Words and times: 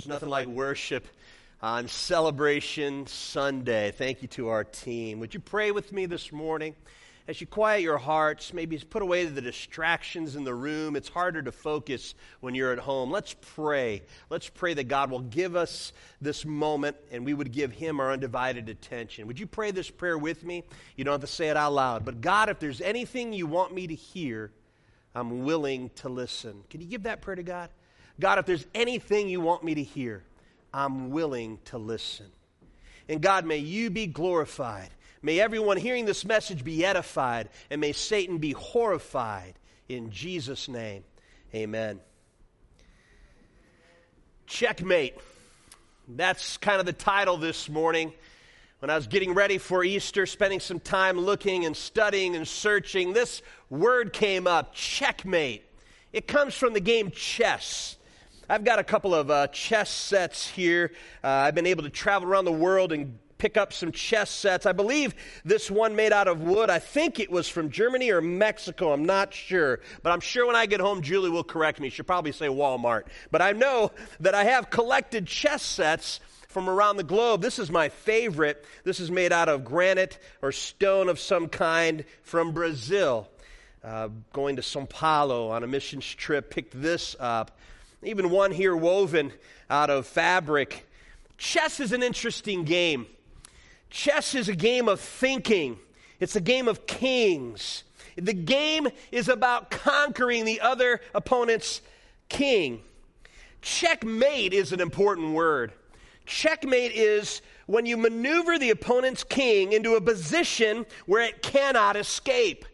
There's 0.00 0.08
nothing 0.08 0.30
like 0.30 0.46
worship 0.46 1.06
on 1.60 1.86
Celebration 1.86 3.06
Sunday. 3.06 3.90
Thank 3.90 4.22
you 4.22 4.28
to 4.28 4.48
our 4.48 4.64
team. 4.64 5.20
Would 5.20 5.34
you 5.34 5.40
pray 5.40 5.72
with 5.72 5.92
me 5.92 6.06
this 6.06 6.32
morning? 6.32 6.74
As 7.28 7.38
you 7.38 7.46
quiet 7.46 7.82
your 7.82 7.98
hearts, 7.98 8.54
maybe 8.54 8.78
put 8.78 9.02
away 9.02 9.26
the 9.26 9.42
distractions 9.42 10.36
in 10.36 10.44
the 10.44 10.54
room. 10.54 10.96
It's 10.96 11.10
harder 11.10 11.42
to 11.42 11.52
focus 11.52 12.14
when 12.40 12.54
you're 12.54 12.72
at 12.72 12.78
home. 12.78 13.10
Let's 13.10 13.36
pray. 13.54 14.00
Let's 14.30 14.48
pray 14.48 14.72
that 14.72 14.84
God 14.84 15.10
will 15.10 15.20
give 15.20 15.54
us 15.54 15.92
this 16.18 16.46
moment 16.46 16.96
and 17.12 17.26
we 17.26 17.34
would 17.34 17.52
give 17.52 17.70
Him 17.70 18.00
our 18.00 18.10
undivided 18.10 18.70
attention. 18.70 19.26
Would 19.26 19.38
you 19.38 19.46
pray 19.46 19.70
this 19.70 19.90
prayer 19.90 20.16
with 20.16 20.44
me? 20.44 20.64
You 20.96 21.04
don't 21.04 21.12
have 21.12 21.20
to 21.20 21.26
say 21.26 21.50
it 21.50 21.58
out 21.58 21.74
loud. 21.74 22.06
But 22.06 22.22
God, 22.22 22.48
if 22.48 22.58
there's 22.58 22.80
anything 22.80 23.34
you 23.34 23.46
want 23.46 23.74
me 23.74 23.86
to 23.86 23.94
hear, 23.94 24.50
I'm 25.14 25.44
willing 25.44 25.90
to 25.96 26.08
listen. 26.08 26.64
Can 26.70 26.80
you 26.80 26.86
give 26.86 27.02
that 27.02 27.20
prayer 27.20 27.36
to 27.36 27.42
God? 27.42 27.68
God, 28.18 28.38
if 28.38 28.46
there's 28.46 28.66
anything 28.74 29.28
you 29.28 29.40
want 29.40 29.62
me 29.62 29.74
to 29.74 29.82
hear, 29.82 30.22
I'm 30.72 31.10
willing 31.10 31.58
to 31.66 31.78
listen. 31.78 32.26
And 33.08 33.20
God, 33.20 33.44
may 33.44 33.58
you 33.58 33.90
be 33.90 34.06
glorified. 34.06 34.90
May 35.22 35.40
everyone 35.40 35.76
hearing 35.76 36.06
this 36.06 36.24
message 36.24 36.64
be 36.64 36.84
edified, 36.84 37.50
and 37.70 37.80
may 37.80 37.92
Satan 37.92 38.38
be 38.38 38.52
horrified. 38.52 39.54
In 39.88 40.10
Jesus' 40.10 40.68
name, 40.68 41.04
amen. 41.54 42.00
Checkmate. 44.46 45.16
That's 46.08 46.56
kind 46.56 46.80
of 46.80 46.86
the 46.86 46.92
title 46.92 47.36
this 47.36 47.68
morning. 47.68 48.12
When 48.78 48.88
I 48.88 48.96
was 48.96 49.06
getting 49.06 49.34
ready 49.34 49.58
for 49.58 49.84
Easter, 49.84 50.24
spending 50.24 50.58
some 50.58 50.80
time 50.80 51.18
looking 51.18 51.66
and 51.66 51.76
studying 51.76 52.34
and 52.34 52.48
searching, 52.48 53.12
this 53.12 53.42
word 53.68 54.12
came 54.12 54.46
up 54.46 54.72
checkmate. 54.72 55.64
It 56.12 56.26
comes 56.26 56.54
from 56.54 56.72
the 56.72 56.80
game 56.80 57.10
chess. 57.10 57.96
I've 58.50 58.64
got 58.64 58.80
a 58.80 58.84
couple 58.84 59.14
of 59.14 59.30
uh, 59.30 59.46
chess 59.46 59.88
sets 59.88 60.48
here. 60.48 60.90
Uh, 61.22 61.28
I've 61.28 61.54
been 61.54 61.68
able 61.68 61.84
to 61.84 61.88
travel 61.88 62.28
around 62.28 62.46
the 62.46 62.52
world 62.52 62.90
and 62.90 63.16
pick 63.38 63.56
up 63.56 63.72
some 63.72 63.92
chess 63.92 64.28
sets. 64.28 64.66
I 64.66 64.72
believe 64.72 65.14
this 65.44 65.70
one 65.70 65.94
made 65.94 66.12
out 66.12 66.26
of 66.26 66.42
wood. 66.42 66.68
I 66.68 66.80
think 66.80 67.20
it 67.20 67.30
was 67.30 67.48
from 67.48 67.70
Germany 67.70 68.10
or 68.10 68.20
Mexico. 68.20 68.92
I'm 68.92 69.04
not 69.04 69.32
sure. 69.32 69.78
But 70.02 70.10
I'm 70.10 70.18
sure 70.18 70.48
when 70.48 70.56
I 70.56 70.66
get 70.66 70.80
home, 70.80 71.00
Julie 71.00 71.30
will 71.30 71.44
correct 71.44 71.78
me. 71.78 71.90
She'll 71.90 72.04
probably 72.04 72.32
say 72.32 72.48
Walmart. 72.48 73.04
But 73.30 73.40
I 73.40 73.52
know 73.52 73.92
that 74.18 74.34
I 74.34 74.42
have 74.42 74.68
collected 74.68 75.28
chess 75.28 75.62
sets 75.62 76.18
from 76.48 76.68
around 76.68 76.96
the 76.96 77.04
globe. 77.04 77.42
This 77.42 77.60
is 77.60 77.70
my 77.70 77.88
favorite. 77.88 78.64
This 78.82 78.98
is 78.98 79.12
made 79.12 79.32
out 79.32 79.48
of 79.48 79.64
granite 79.64 80.18
or 80.42 80.50
stone 80.50 81.08
of 81.08 81.20
some 81.20 81.46
kind 81.46 82.04
from 82.24 82.50
Brazil. 82.50 83.28
Uh, 83.84 84.08
going 84.32 84.56
to 84.56 84.62
Sao 84.62 84.86
Paulo 84.86 85.50
on 85.50 85.62
a 85.62 85.68
missions 85.68 86.04
trip, 86.04 86.50
picked 86.50 86.82
this 86.82 87.14
up 87.20 87.56
even 88.02 88.30
one 88.30 88.52
here 88.52 88.74
woven 88.74 89.32
out 89.68 89.90
of 89.90 90.06
fabric. 90.06 90.86
Chess 91.36 91.80
is 91.80 91.92
an 91.92 92.02
interesting 92.02 92.64
game. 92.64 93.06
Chess 93.90 94.34
is 94.34 94.48
a 94.48 94.54
game 94.54 94.88
of 94.88 95.00
thinking, 95.00 95.78
it's 96.20 96.36
a 96.36 96.40
game 96.40 96.68
of 96.68 96.86
kings. 96.86 97.84
The 98.16 98.34
game 98.34 98.88
is 99.10 99.28
about 99.28 99.70
conquering 99.70 100.44
the 100.44 100.60
other 100.60 101.00
opponent's 101.14 101.80
king. 102.28 102.82
Checkmate 103.62 104.52
is 104.52 104.72
an 104.72 104.80
important 104.80 105.32
word. 105.32 105.72
Checkmate 106.26 106.92
is 106.92 107.40
when 107.66 107.86
you 107.86 107.96
maneuver 107.96 108.58
the 108.58 108.70
opponent's 108.70 109.24
king 109.24 109.72
into 109.72 109.94
a 109.94 110.00
position 110.00 110.86
where 111.06 111.22
it 111.22 111.42
cannot 111.42 111.96
escape. 111.96 112.64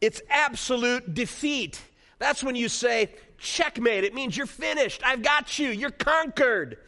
It's 0.00 0.20
absolute 0.28 1.14
defeat. 1.14 1.80
That's 2.24 2.42
when 2.42 2.56
you 2.56 2.70
say, 2.70 3.10
checkmate. 3.36 4.02
It 4.02 4.14
means 4.14 4.34
you're 4.34 4.46
finished. 4.46 5.02
I've 5.04 5.20
got 5.20 5.58
you. 5.58 5.68
You're 5.68 5.90
conquered. 5.90 6.78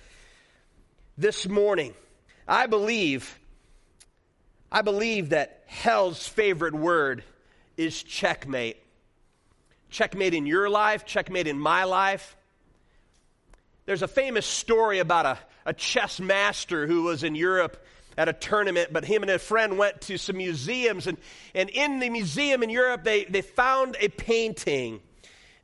This 1.18 1.46
morning, 1.46 1.92
I 2.48 2.66
believe, 2.68 3.38
I 4.72 4.80
believe 4.80 5.28
that 5.30 5.62
hell's 5.66 6.26
favorite 6.26 6.72
word 6.72 7.22
is 7.76 8.02
checkmate. 8.02 8.78
Checkmate 9.90 10.32
in 10.32 10.46
your 10.46 10.70
life, 10.70 11.04
checkmate 11.04 11.46
in 11.46 11.58
my 11.58 11.84
life. 11.84 12.34
There's 13.84 14.00
a 14.00 14.08
famous 14.08 14.46
story 14.46 15.00
about 15.00 15.26
a, 15.26 15.38
a 15.66 15.74
chess 15.74 16.18
master 16.18 16.86
who 16.86 17.02
was 17.02 17.24
in 17.24 17.34
Europe 17.34 17.84
at 18.16 18.30
a 18.30 18.32
tournament, 18.32 18.88
but 18.90 19.04
him 19.04 19.20
and 19.20 19.30
a 19.30 19.38
friend 19.38 19.76
went 19.76 20.00
to 20.00 20.16
some 20.16 20.38
museums, 20.38 21.06
and, 21.06 21.18
and 21.54 21.68
in 21.68 21.98
the 21.98 22.08
museum 22.08 22.62
in 22.62 22.70
Europe, 22.70 23.04
they, 23.04 23.24
they 23.24 23.42
found 23.42 23.98
a 24.00 24.08
painting 24.08 25.02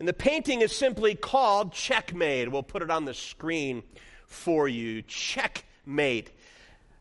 and 0.02 0.08
the 0.08 0.12
painting 0.12 0.62
is 0.62 0.74
simply 0.74 1.14
called 1.14 1.72
Checkmate. 1.72 2.50
We'll 2.50 2.64
put 2.64 2.82
it 2.82 2.90
on 2.90 3.04
the 3.04 3.14
screen 3.14 3.84
for 4.26 4.66
you. 4.66 5.02
Checkmate. 5.02 6.32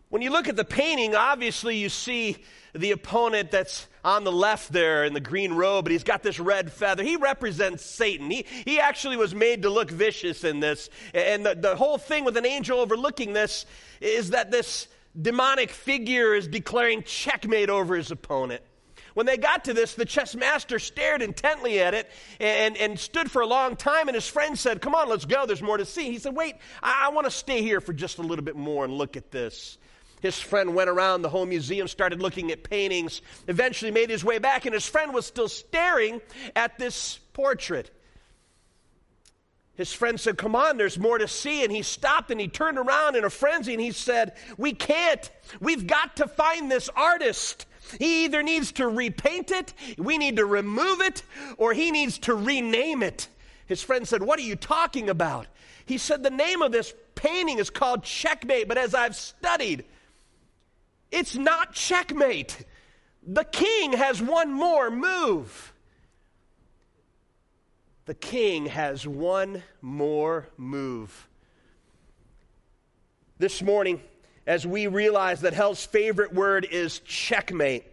When 0.09 0.21
you 0.21 0.29
look 0.29 0.47
at 0.47 0.55
the 0.55 0.63
painting, 0.63 1.15
obviously 1.15 1.77
you 1.77 1.89
see 1.89 2.45
the 2.75 2.91
opponent 2.91 3.49
that's 3.49 3.87
on 4.05 4.23
the 4.23 4.31
left 4.31 4.71
there 4.71 5.03
in 5.03 5.15
the 5.15 5.19
green 5.19 5.53
robe, 5.53 5.85
but 5.85 5.91
he's 5.91 6.03
got 6.03 6.21
this 6.21 6.39
red 6.39 6.71
feather. 6.71 7.01
He 7.01 7.15
represents 7.15 7.83
Satan. 7.83 8.29
He, 8.29 8.45
he 8.65 8.79
actually 8.79 9.17
was 9.17 9.33
made 9.33 9.63
to 9.63 9.71
look 9.71 9.89
vicious 9.89 10.43
in 10.43 10.59
this. 10.59 10.87
And 11.15 11.43
the, 11.43 11.55
the 11.55 11.75
whole 11.75 11.97
thing 11.97 12.23
with 12.23 12.37
an 12.37 12.45
angel 12.45 12.79
overlooking 12.79 13.33
this 13.33 13.65
is 13.99 14.29
that 14.29 14.51
this 14.51 14.87
demonic 15.19 15.71
figure 15.71 16.35
is 16.35 16.47
declaring 16.47 17.01
checkmate 17.01 17.71
over 17.71 17.95
his 17.95 18.11
opponent. 18.11 18.61
When 19.13 19.25
they 19.25 19.37
got 19.37 19.65
to 19.65 19.73
this, 19.73 19.93
the 19.93 20.05
chess 20.05 20.35
master 20.35 20.79
stared 20.79 21.21
intently 21.21 21.79
at 21.79 21.93
it 21.93 22.09
and, 22.39 22.77
and 22.77 22.99
stood 22.99 23.29
for 23.29 23.41
a 23.41 23.47
long 23.47 23.75
time, 23.75 24.07
and 24.07 24.15
his 24.15 24.27
friend 24.27 24.57
said, 24.57 24.81
Come 24.81 24.95
on, 24.95 25.09
let's 25.09 25.25
go, 25.25 25.45
there's 25.45 25.61
more 25.61 25.77
to 25.77 25.85
see. 25.85 26.11
He 26.11 26.19
said, 26.19 26.35
Wait, 26.35 26.55
I, 26.81 27.07
I 27.07 27.09
want 27.09 27.25
to 27.25 27.31
stay 27.31 27.61
here 27.61 27.81
for 27.81 27.93
just 27.93 28.19
a 28.19 28.21
little 28.21 28.45
bit 28.45 28.55
more 28.55 28.85
and 28.85 28.93
look 28.93 29.17
at 29.17 29.31
this. 29.31 29.77
His 30.21 30.39
friend 30.39 30.75
went 30.75 30.89
around 30.89 31.23
the 31.23 31.29
whole 31.29 31.47
museum, 31.47 31.87
started 31.87 32.21
looking 32.21 32.51
at 32.51 32.63
paintings, 32.63 33.21
eventually 33.47 33.91
made 33.91 34.09
his 34.09 34.23
way 34.23 34.37
back, 34.37 34.65
and 34.65 34.73
his 34.73 34.85
friend 34.85 35.13
was 35.13 35.25
still 35.25 35.49
staring 35.49 36.21
at 36.55 36.77
this 36.77 37.19
portrait. 37.33 37.89
His 39.73 39.91
friend 39.91 40.19
said, 40.19 40.37
Come 40.37 40.55
on, 40.55 40.77
there's 40.77 40.99
more 40.99 41.17
to 41.17 41.27
see. 41.27 41.63
And 41.63 41.71
he 41.71 41.81
stopped 41.81 42.29
and 42.29 42.39
he 42.39 42.47
turned 42.47 42.77
around 42.77 43.15
in 43.15 43.23
a 43.23 43.31
frenzy 43.31 43.73
and 43.73 43.81
he 43.81 43.91
said, 43.91 44.33
We 44.57 44.73
can't. 44.73 45.27
We've 45.59 45.87
got 45.87 46.17
to 46.17 46.27
find 46.27 46.69
this 46.69 46.87
artist. 46.95 47.65
He 47.99 48.25
either 48.25 48.43
needs 48.43 48.71
to 48.73 48.87
repaint 48.87 49.51
it, 49.51 49.73
we 49.97 50.17
need 50.17 50.37
to 50.37 50.45
remove 50.45 51.01
it, 51.01 51.23
or 51.57 51.73
he 51.73 51.91
needs 51.91 52.19
to 52.19 52.35
rename 52.35 53.03
it. 53.03 53.27
His 53.65 53.81
friend 53.81 54.07
said, 54.07 54.23
What 54.23 54.39
are 54.39 54.43
you 54.43 54.55
talking 54.55 55.09
about? 55.09 55.47
He 55.85 55.97
said, 55.97 56.23
The 56.23 56.29
name 56.29 56.61
of 56.61 56.71
this 56.71 56.93
painting 57.15 57.59
is 57.59 57.69
called 57.69 58.03
Checkmate, 58.03 58.67
but 58.67 58.77
as 58.77 58.93
I've 58.93 59.15
studied, 59.15 59.85
it's 61.11 61.35
not 61.35 61.73
checkmate. 61.73 62.65
The 63.25 63.43
king 63.43 63.93
has 63.93 64.21
one 64.21 64.51
more 64.51 64.89
move. 64.89 65.73
The 68.05 68.13
king 68.13 68.65
has 68.67 69.07
one 69.07 69.63
more 69.81 70.47
move. 70.57 71.27
This 73.37 73.61
morning, 73.61 74.01
as 74.45 74.65
we 74.65 74.87
realize 74.87 75.41
that 75.41 75.53
hell's 75.53 75.85
favorite 75.85 76.33
word 76.33 76.67
is 76.69 76.99
checkmate. 76.99 77.85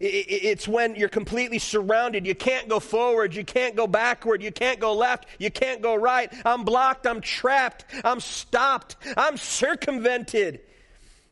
It's 0.00 0.66
when 0.66 0.96
you're 0.96 1.08
completely 1.08 1.58
surrounded. 1.58 2.26
You 2.26 2.34
can't 2.34 2.68
go 2.68 2.80
forward. 2.80 3.34
You 3.34 3.44
can't 3.44 3.76
go 3.76 3.86
backward. 3.86 4.42
You 4.42 4.50
can't 4.50 4.80
go 4.80 4.92
left. 4.92 5.26
You 5.38 5.50
can't 5.50 5.82
go 5.82 5.94
right. 5.94 6.32
I'm 6.44 6.64
blocked. 6.64 7.06
I'm 7.06 7.20
trapped. 7.20 7.84
I'm 8.04 8.20
stopped. 8.20 8.96
I'm 9.16 9.36
circumvented. 9.36 10.60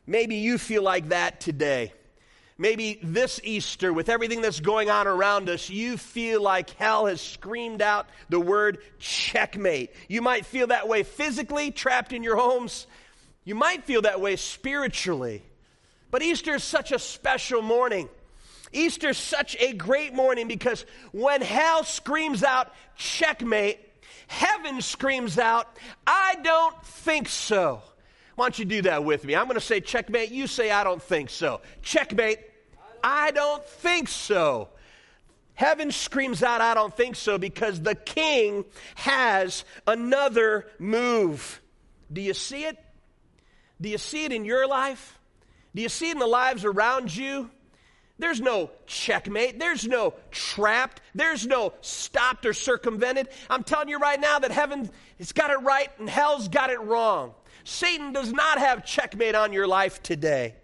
Maybe 0.07 0.35
you 0.35 0.57
feel 0.57 0.81
like 0.81 1.09
that 1.09 1.41
today. 1.41 1.93
Maybe 2.57 2.99
this 3.03 3.41
Easter, 3.43 3.91
with 3.91 4.09
everything 4.09 4.41
that's 4.41 4.59
going 4.59 4.89
on 4.89 5.07
around 5.07 5.49
us, 5.49 5.69
you 5.69 5.97
feel 5.97 6.41
like 6.41 6.69
hell 6.71 7.07
has 7.07 7.19
screamed 7.19 7.81
out 7.81 8.07
the 8.29 8.39
word 8.39 8.77
checkmate. 8.99 9.91
You 10.07 10.21
might 10.21 10.45
feel 10.45 10.67
that 10.67 10.87
way 10.87 11.03
physically, 11.03 11.71
trapped 11.71 12.13
in 12.13 12.23
your 12.23 12.37
homes. 12.37 12.87
You 13.45 13.55
might 13.55 13.83
feel 13.85 14.03
that 14.03 14.21
way 14.21 14.35
spiritually. 14.35 15.43
But 16.11 16.21
Easter 16.21 16.55
is 16.55 16.63
such 16.63 16.91
a 16.91 16.99
special 16.99 17.61
morning. 17.61 18.07
Easter 18.71 19.09
is 19.09 19.17
such 19.17 19.55
a 19.59 19.73
great 19.73 20.13
morning 20.13 20.47
because 20.47 20.85
when 21.11 21.41
hell 21.41 21.83
screams 21.83 22.43
out, 22.43 22.73
checkmate, 22.95 23.79
heaven 24.27 24.81
screams 24.81 25.37
out, 25.37 25.67
I 26.07 26.35
don't 26.43 26.85
think 26.85 27.29
so. 27.29 27.81
Why 28.35 28.45
don't 28.45 28.57
you 28.57 28.65
do 28.65 28.81
that 28.83 29.03
with 29.03 29.23
me? 29.25 29.35
I'm 29.35 29.45
going 29.45 29.55
to 29.55 29.61
say 29.61 29.79
checkmate. 29.79 30.31
You 30.31 30.47
say, 30.47 30.71
I 30.71 30.83
don't 30.83 31.01
think 31.01 31.29
so. 31.29 31.61
Checkmate. 31.83 32.39
I 33.03 33.31
don't 33.31 33.63
think 33.63 34.07
so. 34.07 34.69
Heaven 35.55 35.91
screams 35.91 36.41
out, 36.41 36.61
I 36.61 36.73
don't 36.73 36.95
think 36.95 37.15
so, 37.15 37.37
because 37.37 37.79
the 37.79 37.93
king 37.93 38.65
has 38.95 39.65
another 39.85 40.67
move. 40.79 41.61
Do 42.11 42.21
you 42.21 42.33
see 42.33 42.63
it? 42.63 42.82
Do 43.79 43.89
you 43.89 43.97
see 43.97 44.25
it 44.25 44.31
in 44.31 44.45
your 44.45 44.67
life? 44.67 45.19
Do 45.75 45.81
you 45.81 45.89
see 45.89 46.09
it 46.09 46.13
in 46.13 46.19
the 46.19 46.27
lives 46.27 46.65
around 46.65 47.15
you? 47.15 47.49
There's 48.19 48.39
no 48.39 48.69
checkmate. 48.85 49.59
There's 49.59 49.87
no 49.87 50.13
trapped. 50.31 51.01
There's 51.15 51.47
no 51.47 51.73
stopped 51.81 52.45
or 52.45 52.53
circumvented. 52.53 53.27
I'm 53.49 53.63
telling 53.63 53.89
you 53.89 53.97
right 53.97 54.19
now 54.19 54.39
that 54.39 54.51
heaven 54.51 54.89
has 55.17 55.31
got 55.31 55.49
it 55.49 55.61
right 55.61 55.89
and 55.99 56.09
hell's 56.09 56.47
got 56.47 56.69
it 56.69 56.79
wrong. 56.79 57.33
Satan 57.63 58.13
does 58.13 58.31
not 58.31 58.59
have 58.59 58.85
checkmate 58.85 59.35
on 59.35 59.51
your 59.51 59.67
life 59.67 60.03
today. 60.03 60.55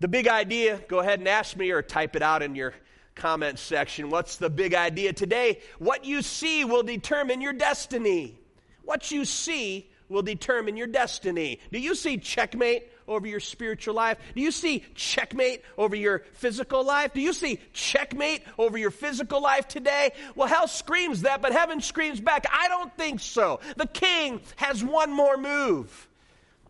The 0.00 0.08
big 0.08 0.28
idea, 0.28 0.80
go 0.88 1.00
ahead 1.00 1.20
and 1.20 1.28
ask 1.28 1.56
me 1.56 1.70
or 1.70 1.80
type 1.80 2.16
it 2.16 2.22
out 2.22 2.42
in 2.42 2.54
your 2.54 2.74
comment 3.14 3.58
section. 3.58 4.10
What's 4.10 4.36
the 4.36 4.50
big 4.50 4.74
idea 4.74 5.12
today? 5.14 5.60
What 5.78 6.04
you 6.04 6.20
see 6.20 6.64
will 6.64 6.82
determine 6.82 7.40
your 7.40 7.54
destiny. 7.54 8.38
What 8.84 9.10
you 9.10 9.24
see 9.24 9.90
will 10.08 10.22
determine 10.22 10.76
your 10.76 10.86
destiny. 10.86 11.60
Do 11.72 11.78
you 11.78 11.94
see 11.94 12.18
checkmate 12.18 12.90
over 13.08 13.26
your 13.26 13.40
spiritual 13.40 13.94
life? 13.94 14.18
Do 14.34 14.40
you 14.40 14.50
see 14.50 14.84
checkmate 14.94 15.62
over 15.78 15.96
your 15.96 16.20
physical 16.32 16.84
life? 16.84 17.12
Do 17.14 17.20
you 17.20 17.32
see 17.32 17.60
checkmate 17.72 18.42
over 18.58 18.78
your 18.78 18.90
physical 18.90 19.40
life 19.40 19.68
today? 19.68 20.12
Well, 20.34 20.48
hell 20.48 20.68
screams 20.68 21.22
that, 21.22 21.42
but 21.42 21.52
heaven 21.52 21.80
screams 21.80 22.20
back. 22.20 22.46
I 22.52 22.68
don't 22.68 22.94
think 22.96 23.20
so. 23.20 23.60
The 23.76 23.86
king 23.86 24.40
has 24.56 24.82
one 24.82 25.12
more 25.12 25.36
move. 25.36 26.08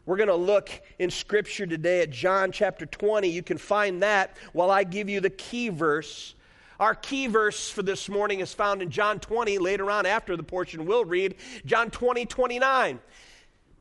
We're 0.07 0.17
going 0.17 0.29
to 0.29 0.37
look 0.37 0.71
in 1.01 1.11
Scripture 1.11 1.67
today 1.67 2.03
at 2.03 2.11
John 2.11 2.53
chapter 2.53 2.87
20. 2.87 3.29
You 3.29 3.43
can 3.43 3.59
find 3.59 4.05
that 4.05 4.37
while 4.53 4.71
I 4.71 4.85
give 4.85 5.09
you 5.09 5.21
the 5.21 5.31
key 5.31 5.69
verse. 5.69 6.36
Our 6.79 6.95
key 6.95 7.27
verse 7.27 7.71
for 7.71 7.83
this 7.83 8.09
morning 8.09 8.41
is 8.41 8.53
found 8.53 8.83
in 8.83 8.91
John 8.91 9.19
20, 9.19 9.59
later 9.59 9.91
on 9.91 10.07
after 10.07 10.37
the 10.37 10.43
portion 10.43 10.87
we'll 10.87 11.05
read, 11.05 11.37
John 11.65 11.91
20, 11.91 12.27
29. 12.27 13.01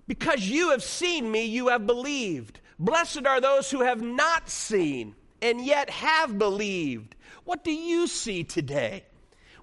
Because 0.08 0.42
you 0.42 0.72
have 0.72 0.84
seen 0.84 1.30
me, 1.30 1.46
you 1.46 1.70
have 1.70 1.86
believed. 1.86 2.60
Blessed 2.80 3.26
are 3.26 3.42
those 3.42 3.72
who 3.72 3.82
have 3.82 4.02
not 4.02 4.50
seen 4.50 5.16
and 5.42 5.60
yet 5.66 5.90
have 5.90 6.38
believed. 6.38 7.16
What 7.44 7.64
do 7.64 7.72
you 7.72 8.08
see 8.08 8.44
today? 8.44 9.04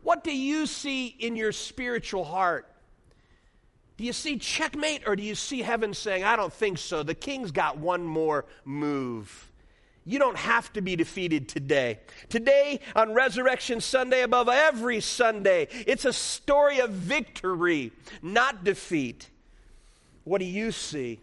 What 0.02 0.24
do 0.24 0.36
you 0.36 0.66
see 0.66 1.06
in 1.06 1.36
your 1.36 1.52
spiritual 1.52 2.24
heart? 2.24 2.68
Do 3.96 4.04
you 4.04 4.12
see 4.12 4.38
checkmate 4.38 5.02
or 5.06 5.14
do 5.16 5.22
you 5.22 5.34
see 5.34 5.62
heaven 5.62 5.94
saying, 5.94 6.24
I 6.24 6.36
don't 6.36 6.52
think 6.52 6.78
so? 6.78 7.02
The 7.02 7.14
king's 7.14 7.52
got 7.52 7.78
one 7.78 8.04
more 8.04 8.46
move. 8.64 9.51
You 10.04 10.18
don't 10.18 10.36
have 10.36 10.72
to 10.72 10.82
be 10.82 10.96
defeated 10.96 11.48
today. 11.48 12.00
Today, 12.28 12.80
on 12.96 13.14
Resurrection 13.14 13.80
Sunday, 13.80 14.22
above 14.22 14.48
every 14.48 15.00
Sunday, 15.00 15.68
it's 15.86 16.04
a 16.04 16.12
story 16.12 16.80
of 16.80 16.90
victory, 16.90 17.92
not 18.20 18.64
defeat. 18.64 19.30
What 20.24 20.38
do 20.38 20.44
you 20.44 20.72
see? 20.72 21.20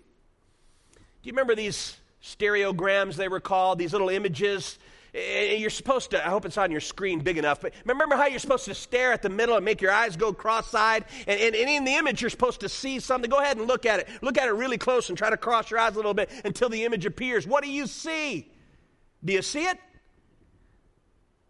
Do 0.94 1.00
you 1.24 1.34
remember 1.34 1.56
these 1.56 1.98
stereograms, 2.24 3.16
they 3.16 3.28
were 3.28 3.40
called, 3.40 3.80
these 3.80 3.92
little 3.92 4.10
images 4.10 4.80
Eh, 5.14 5.56
you're 5.56 5.70
supposed 5.70 6.12
to, 6.12 6.26
I 6.26 6.30
hope 6.30 6.46
it's 6.46 6.58
on 6.58 6.70
your 6.72 6.82
screen 6.82 7.20
big 7.20 7.38
enough, 7.38 7.62
but 7.62 7.74
remember 7.86 8.16
how 8.16 8.28
you're 8.28 8.40
supposed 8.40 8.66
to 8.66 8.76
stare 8.76 9.12
at 9.12 9.22
the 9.22 9.30
middle 9.30 9.56
and 9.56 9.66
make 9.66 9.82
your 9.82 9.92
eyes 9.92 10.16
go 10.16 10.32
cross 10.32 10.74
eyed? 10.74 11.06
And, 11.28 11.40
and, 11.40 11.56
and, 11.56 11.70
in 11.70 11.84
the 11.84 11.96
image, 11.96 12.22
you're 12.22 12.30
supposed 12.30 12.60
to 12.62 12.70
see 12.70 13.00
something. 13.00 13.30
Go 13.30 13.40
ahead 13.40 13.58
and 13.58 13.68
look 13.68 13.86
at 13.86 14.02
it. 14.02 14.10
Look 14.22 14.38
at 14.38 14.48
it 14.48 14.52
really 14.52 14.78
close 14.78 15.10
and 15.10 15.18
try 15.18 15.30
to 15.30 15.38
cross 15.38 15.72
your 15.72 15.80
eyes 15.80 15.94
a 15.94 15.96
little 15.96 16.14
bit 16.14 16.30
until 16.46 16.70
the 16.70 16.86
image 16.86 17.06
appears. 17.06 17.48
What 17.48 17.64
do 17.64 17.72
you 17.72 17.88
see? 17.88 18.52
Do 19.24 19.34
you 19.34 19.42
see 19.42 19.66
it? 19.66 19.78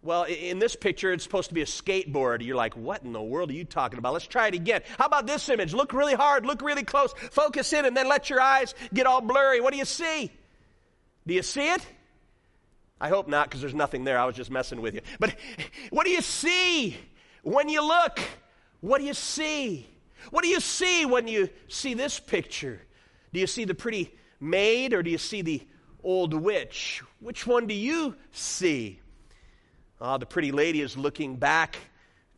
Well, 0.01 0.23
in 0.23 0.59
this 0.59 0.75
picture, 0.77 1.11
it's 1.11 1.23
supposed 1.23 1.49
to 1.49 1.53
be 1.53 1.61
a 1.61 1.65
skateboard. 1.65 2.43
You're 2.43 2.55
like, 2.55 2.77
what 2.77 3.03
in 3.03 3.11
the 3.11 3.21
world 3.21 3.49
are 3.49 3.53
you 3.53 3.65
talking 3.65 3.99
about? 3.99 4.13
Let's 4.13 4.27
try 4.27 4.47
it 4.47 4.53
again. 4.53 4.81
How 4.97 5.05
about 5.05 5.27
this 5.27 5.49
image? 5.49 5.73
Look 5.73 5.91
really 5.91 6.13
hard, 6.13 6.45
look 6.45 6.61
really 6.61 6.83
close, 6.83 7.13
focus 7.31 7.73
in, 7.73 7.85
and 7.85 7.95
then 7.97 8.07
let 8.07 8.29
your 8.29 8.39
eyes 8.39 8.73
get 8.93 9.05
all 9.05 9.19
blurry. 9.19 9.59
What 9.59 9.73
do 9.73 9.77
you 9.77 9.85
see? 9.85 10.31
Do 11.27 11.33
you 11.33 11.43
see 11.43 11.69
it? 11.69 11.85
I 13.01 13.09
hope 13.09 13.27
not, 13.27 13.49
because 13.49 13.59
there's 13.59 13.75
nothing 13.75 14.05
there. 14.05 14.17
I 14.17 14.25
was 14.25 14.35
just 14.35 14.49
messing 14.49 14.81
with 14.81 14.95
you. 14.95 15.01
But 15.19 15.35
what 15.89 16.05
do 16.05 16.11
you 16.11 16.21
see 16.21 16.97
when 17.43 17.67
you 17.67 17.85
look? 17.85 18.19
What 18.79 18.99
do 18.99 19.05
you 19.05 19.13
see? 19.13 19.89
What 20.31 20.43
do 20.43 20.49
you 20.49 20.61
see 20.61 21.05
when 21.05 21.27
you 21.27 21.49
see 21.67 21.93
this 21.93 22.19
picture? 22.19 22.81
Do 23.33 23.39
you 23.39 23.47
see 23.47 23.65
the 23.65 23.75
pretty 23.75 24.17
maid 24.39 24.93
or 24.93 25.03
do 25.03 25.11
you 25.11 25.17
see 25.17 25.41
the 25.41 25.61
old 26.03 26.33
witch? 26.33 27.01
Which 27.19 27.45
one 27.45 27.67
do 27.67 27.73
you 27.73 28.15
see? 28.31 28.99
Ah, 30.01 30.17
the 30.17 30.25
pretty 30.25 30.51
lady 30.51 30.81
is 30.81 30.97
looking 30.97 31.35
back, 31.35 31.77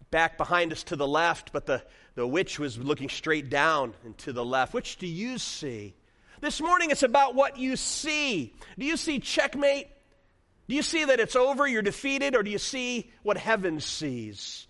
back 0.09 0.37
behind 0.37 0.71
us 0.71 0.83
to 0.83 0.95
the 0.95 1.07
left, 1.07 1.53
but 1.53 1.65
the, 1.65 1.83
the 2.15 2.25
witch 2.25 2.59
was 2.59 2.77
looking 2.77 3.09
straight 3.09 3.49
down 3.49 3.93
and 4.03 4.17
to 4.19 4.33
the 4.33 4.43
left. 4.43 4.73
Which 4.73 4.97
do 4.97 5.07
you 5.07 5.37
see? 5.37 5.95
This 6.39 6.59
morning 6.59 6.89
it's 6.89 7.03
about 7.03 7.35
what 7.35 7.57
you 7.57 7.75
see. 7.75 8.53
Do 8.79 8.85
you 8.85 8.97
see 8.97 9.19
checkmate? 9.19 9.87
Do 10.67 10.75
you 10.75 10.81
see 10.81 11.05
that 11.05 11.19
it's 11.19 11.35
over, 11.35 11.67
you're 11.67 11.81
defeated, 11.81 12.35
or 12.35 12.43
do 12.43 12.49
you 12.49 12.57
see 12.57 13.11
what 13.23 13.37
heaven 13.37 13.79
sees? 13.79 14.67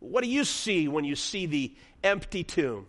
What 0.00 0.22
do 0.22 0.28
you 0.28 0.44
see 0.44 0.88
when 0.88 1.04
you 1.04 1.16
see 1.16 1.46
the 1.46 1.74
empty 2.04 2.44
tomb? 2.44 2.86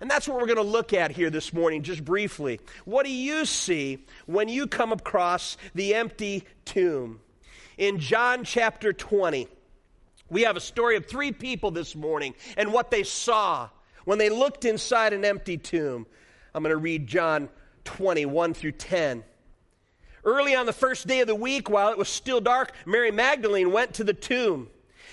And 0.00 0.10
that's 0.10 0.28
what 0.28 0.38
we're 0.38 0.46
going 0.46 0.56
to 0.56 0.62
look 0.62 0.92
at 0.92 1.12
here 1.12 1.30
this 1.30 1.52
morning, 1.52 1.82
just 1.82 2.04
briefly. 2.04 2.60
What 2.84 3.06
do 3.06 3.12
you 3.12 3.44
see 3.44 4.04
when 4.26 4.48
you 4.48 4.66
come 4.66 4.92
across 4.92 5.56
the 5.74 5.94
empty 5.94 6.44
tomb? 6.64 7.20
In 7.78 7.98
John 7.98 8.44
chapter 8.44 8.92
20, 8.92 9.48
we 10.30 10.42
have 10.42 10.56
a 10.56 10.60
story 10.60 10.96
of 10.96 11.06
three 11.06 11.32
people 11.32 11.70
this 11.70 11.94
morning 11.94 12.34
and 12.56 12.72
what 12.72 12.90
they 12.90 13.02
saw 13.02 13.68
when 14.04 14.18
they 14.18 14.30
looked 14.30 14.64
inside 14.64 15.12
an 15.12 15.24
empty 15.24 15.56
tomb. 15.56 16.06
I'm 16.54 16.62
going 16.62 16.70
to 16.70 16.76
read 16.76 17.06
John 17.06 17.48
20, 17.84 18.26
1 18.26 18.54
through 18.54 18.72
10. 18.72 19.24
Early 20.24 20.54
on 20.54 20.66
the 20.66 20.72
first 20.72 21.06
day 21.06 21.20
of 21.20 21.26
the 21.26 21.34
week, 21.34 21.68
while 21.68 21.90
it 21.90 21.98
was 21.98 22.08
still 22.08 22.40
dark, 22.40 22.72
Mary 22.86 23.10
Magdalene 23.10 23.72
went 23.72 23.94
to 23.94 24.04
the 24.04 24.14
tomb 24.14 24.68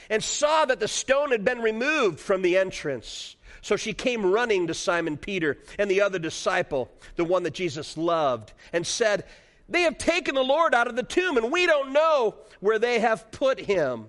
and 0.10 0.24
saw 0.24 0.66
that 0.66 0.80
the 0.80 0.88
stone 0.88 1.32
had 1.32 1.44
been 1.44 1.62
removed 1.62 2.20
from 2.20 2.42
the 2.42 2.58
entrance. 2.58 3.36
So 3.62 3.76
she 3.76 3.94
came 3.94 4.26
running 4.26 4.68
to 4.68 4.74
Simon 4.74 5.18
Peter 5.18 5.58
and 5.78 5.90
the 5.90 6.02
other 6.02 6.20
disciple, 6.20 6.92
the 7.16 7.24
one 7.24 7.44
that 7.44 7.54
Jesus 7.54 7.96
loved, 7.96 8.54
and 8.74 8.86
said, 8.86 9.26
They 9.70 9.82
have 9.82 9.98
taken 9.98 10.36
the 10.36 10.44
Lord 10.44 10.74
out 10.74 10.88
of 10.88 10.96
the 10.96 11.04
tomb, 11.04 11.38
and 11.38 11.52
we 11.52 11.68
don't 11.68 11.94
know 11.94 12.36
where 12.60 12.80
they 12.80 13.00
have 13.00 13.32
put 13.32 13.60
him. 13.60 14.08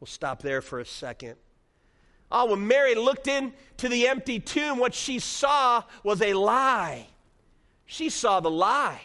We'll 0.00 0.06
stop 0.06 0.42
there 0.42 0.60
for 0.60 0.80
a 0.80 0.84
second. 0.84 1.36
Oh, 2.32 2.50
when 2.50 2.66
Mary 2.66 2.96
looked 2.96 3.28
into 3.28 3.88
the 3.88 4.08
empty 4.08 4.40
tomb, 4.40 4.78
what 4.78 4.92
she 4.92 5.20
saw 5.20 5.84
was 6.02 6.20
a 6.20 6.34
lie. 6.34 7.06
She 7.86 8.10
saw 8.10 8.40
the 8.40 8.50
lie. 8.50 9.00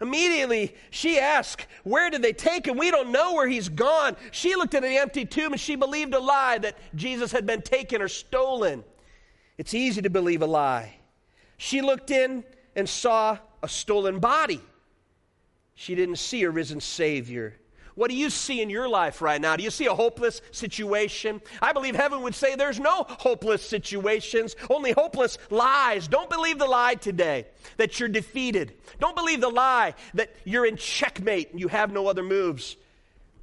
Immediately, 0.00 0.74
she 0.90 1.18
asked, 1.18 1.66
Where 1.82 2.10
did 2.10 2.22
they 2.22 2.32
take 2.32 2.66
him? 2.66 2.78
We 2.78 2.90
don't 2.90 3.12
know 3.12 3.34
where 3.34 3.48
he's 3.48 3.68
gone. 3.68 4.16
She 4.30 4.54
looked 4.56 4.74
at 4.74 4.82
the 4.82 4.96
empty 4.96 5.24
tomb 5.24 5.52
and 5.52 5.60
she 5.60 5.76
believed 5.76 6.14
a 6.14 6.18
lie 6.18 6.58
that 6.58 6.78
Jesus 6.94 7.32
had 7.32 7.46
been 7.46 7.62
taken 7.62 8.00
or 8.00 8.08
stolen. 8.08 8.82
It's 9.56 9.74
easy 9.74 10.02
to 10.02 10.10
believe 10.10 10.42
a 10.42 10.46
lie. 10.46 10.96
She 11.56 11.80
looked 11.80 12.10
in 12.10 12.44
and 12.74 12.88
saw 12.88 13.38
a 13.62 13.68
stolen 13.68 14.18
body. 14.18 14.60
She 15.74 15.94
didn't 15.94 16.16
see 16.16 16.42
a 16.42 16.50
risen 16.50 16.80
Savior. 16.80 17.56
What 17.94 18.10
do 18.10 18.16
you 18.16 18.28
see 18.28 18.60
in 18.60 18.70
your 18.70 18.88
life 18.88 19.22
right 19.22 19.40
now? 19.40 19.54
Do 19.54 19.62
you 19.62 19.70
see 19.70 19.86
a 19.86 19.94
hopeless 19.94 20.40
situation? 20.50 21.40
I 21.62 21.72
believe 21.72 21.94
heaven 21.94 22.22
would 22.22 22.34
say 22.34 22.56
there's 22.56 22.80
no 22.80 23.04
hopeless 23.08 23.62
situations, 23.62 24.56
only 24.68 24.90
hopeless 24.90 25.38
lies. 25.48 26.08
Don't 26.08 26.28
believe 26.28 26.58
the 26.58 26.66
lie 26.66 26.96
today 26.96 27.46
that 27.76 28.00
you're 28.00 28.08
defeated. 28.08 28.74
Don't 28.98 29.14
believe 29.14 29.40
the 29.40 29.48
lie 29.48 29.94
that 30.14 30.34
you're 30.44 30.66
in 30.66 30.76
checkmate 30.76 31.52
and 31.52 31.60
you 31.60 31.68
have 31.68 31.92
no 31.92 32.08
other 32.08 32.24
moves. 32.24 32.76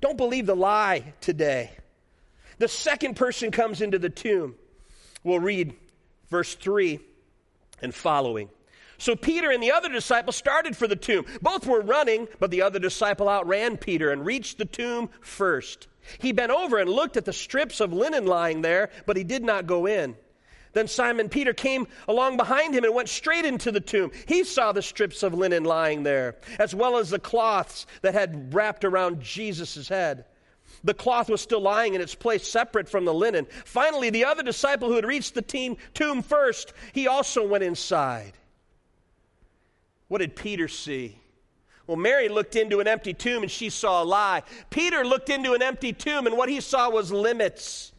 Don't 0.01 0.17
believe 0.17 0.47
the 0.47 0.55
lie 0.55 1.13
today. 1.21 1.71
The 2.57 2.67
second 2.67 3.15
person 3.15 3.51
comes 3.51 3.81
into 3.81 3.99
the 3.99 4.09
tomb. 4.09 4.55
We'll 5.23 5.39
read 5.39 5.75
verse 6.31 6.55
3 6.55 6.99
and 7.83 7.93
following. 7.93 8.49
So 8.97 9.15
Peter 9.15 9.51
and 9.51 9.61
the 9.61 9.71
other 9.71 9.89
disciple 9.89 10.31
started 10.31 10.77
for 10.77 10.87
the 10.87 10.95
tomb. 10.95 11.25
Both 11.41 11.67
were 11.67 11.81
running, 11.81 12.27
but 12.39 12.51
the 12.51 12.61
other 12.61 12.79
disciple 12.79 13.27
outran 13.27 13.77
Peter 13.77 14.11
and 14.11 14.25
reached 14.25 14.57
the 14.57 14.65
tomb 14.65 15.09
first. 15.21 15.87
He 16.19 16.31
bent 16.31 16.51
over 16.51 16.77
and 16.77 16.89
looked 16.89 17.17
at 17.17 17.25
the 17.25 17.33
strips 17.33 17.79
of 17.79 17.93
linen 17.93 18.25
lying 18.25 18.61
there, 18.61 18.89
but 19.05 19.17
he 19.17 19.23
did 19.23 19.43
not 19.43 19.67
go 19.67 19.85
in. 19.87 20.15
Then 20.73 20.87
Simon 20.87 21.29
Peter 21.29 21.53
came 21.53 21.87
along 22.07 22.37
behind 22.37 22.73
him 22.73 22.83
and 22.85 22.95
went 22.95 23.09
straight 23.09 23.43
into 23.43 23.71
the 23.71 23.81
tomb. 23.81 24.11
He 24.25 24.43
saw 24.43 24.71
the 24.71 24.81
strips 24.81 25.21
of 25.21 25.33
linen 25.33 25.63
lying 25.63 26.03
there, 26.03 26.37
as 26.59 26.73
well 26.73 26.97
as 26.97 27.09
the 27.09 27.19
cloths 27.19 27.85
that 28.03 28.13
had 28.13 28.53
wrapped 28.53 28.85
around 28.85 29.21
Jesus' 29.21 29.89
head. 29.89 30.25
The 30.83 30.93
cloth 30.93 31.29
was 31.29 31.41
still 31.41 31.61
lying 31.61 31.93
in 31.93 32.01
its 32.01 32.15
place, 32.15 32.47
separate 32.47 32.89
from 32.89 33.05
the 33.05 33.13
linen. 33.13 33.45
Finally, 33.65 34.09
the 34.09 34.25
other 34.25 34.41
disciple 34.41 34.87
who 34.87 34.95
had 34.95 35.05
reached 35.05 35.35
the 35.35 35.77
tomb 35.93 36.21
first, 36.23 36.73
he 36.93 37.07
also 37.07 37.47
went 37.47 37.63
inside. 37.63 38.33
What 40.07 40.19
did 40.19 40.35
Peter 40.35 40.67
see? 40.67 41.19
Well, 41.87 41.97
Mary 41.97 42.29
looked 42.29 42.55
into 42.55 42.79
an 42.79 42.87
empty 42.87 43.13
tomb 43.13 43.43
and 43.43 43.51
she 43.51 43.69
saw 43.69 44.01
a 44.01 44.05
lie. 44.05 44.43
Peter 44.69 45.05
looked 45.05 45.29
into 45.29 45.53
an 45.53 45.61
empty 45.61 45.93
tomb 45.93 46.25
and 46.25 46.37
what 46.37 46.49
he 46.49 46.61
saw 46.61 46.89
was 46.89 47.11
limits. 47.11 47.91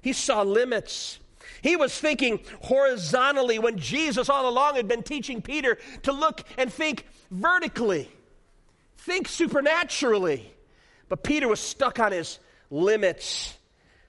He 0.00 0.12
saw 0.12 0.42
limits. 0.42 1.18
He 1.60 1.76
was 1.76 1.96
thinking 1.98 2.40
horizontally 2.62 3.58
when 3.58 3.78
Jesus 3.78 4.28
all 4.28 4.48
along 4.48 4.76
had 4.76 4.88
been 4.88 5.02
teaching 5.02 5.42
Peter 5.42 5.78
to 6.02 6.12
look 6.12 6.42
and 6.58 6.72
think 6.72 7.06
vertically. 7.30 8.10
think 8.96 9.28
supernaturally. 9.28 10.52
But 11.12 11.24
Peter 11.24 11.46
was 11.46 11.60
stuck 11.60 12.00
on 12.00 12.10
his 12.10 12.38
limits. 12.70 13.52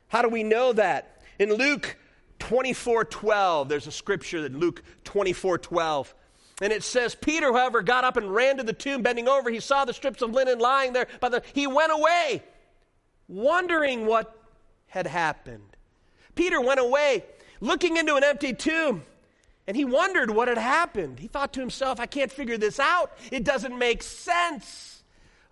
How 0.08 0.22
do 0.22 0.30
we 0.30 0.42
know 0.42 0.72
that? 0.72 1.22
In 1.38 1.54
Luke 1.54 1.98
24 2.40 3.04
12, 3.04 3.68
there's 3.68 3.88
a 3.88 3.92
scripture 3.92 4.44
that 4.44 4.54
Luke 4.54 4.82
24 5.04 5.58
12. 5.58 6.16
And 6.62 6.72
it 6.72 6.82
says, 6.82 7.14
Peter, 7.14 7.52
however, 7.52 7.82
got 7.82 8.06
up 8.06 8.16
and 8.16 8.34
ran 8.34 8.56
to 8.56 8.64
the 8.64 8.72
tomb, 8.72 9.02
bending 9.02 9.28
over. 9.28 9.50
He 9.50 9.60
saw 9.60 9.84
the 9.84 9.92
strips 9.92 10.22
of 10.22 10.32
linen 10.32 10.60
lying 10.60 10.94
there. 10.94 11.08
By 11.20 11.28
the, 11.28 11.44
he 11.52 11.68
went 11.68 11.92
away, 11.92 12.42
wondering 13.28 14.06
what 14.06 14.34
had 14.88 15.06
happened. 15.06 15.76
Peter 16.36 16.62
went 16.62 16.80
away, 16.80 17.26
looking 17.60 17.98
into 17.98 18.16
an 18.16 18.24
empty 18.24 18.54
tomb, 18.54 19.04
and 19.68 19.76
he 19.76 19.84
wondered 19.84 20.32
what 20.32 20.48
had 20.48 20.58
happened. 20.58 21.20
He 21.20 21.28
thought 21.28 21.52
to 21.52 21.60
himself, 21.60 22.00
I 22.00 22.06
can't 22.06 22.32
figure 22.32 22.58
this 22.58 22.80
out. 22.80 23.12
It 23.30 23.44
doesn't 23.44 23.78
make 23.78 24.04
sense. 24.04 24.93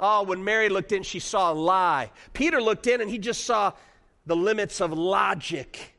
Oh, 0.01 0.23
when 0.23 0.43
Mary 0.43 0.67
looked 0.67 0.91
in, 0.91 1.03
she 1.03 1.19
saw 1.19 1.51
a 1.51 1.53
lie. 1.53 2.11
Peter 2.33 2.59
looked 2.59 2.87
in, 2.87 2.99
and 2.99 3.09
he 3.09 3.19
just 3.19 3.45
saw 3.45 3.71
the 4.25 4.35
limits 4.35 4.81
of 4.81 4.91
logic. 4.91 5.95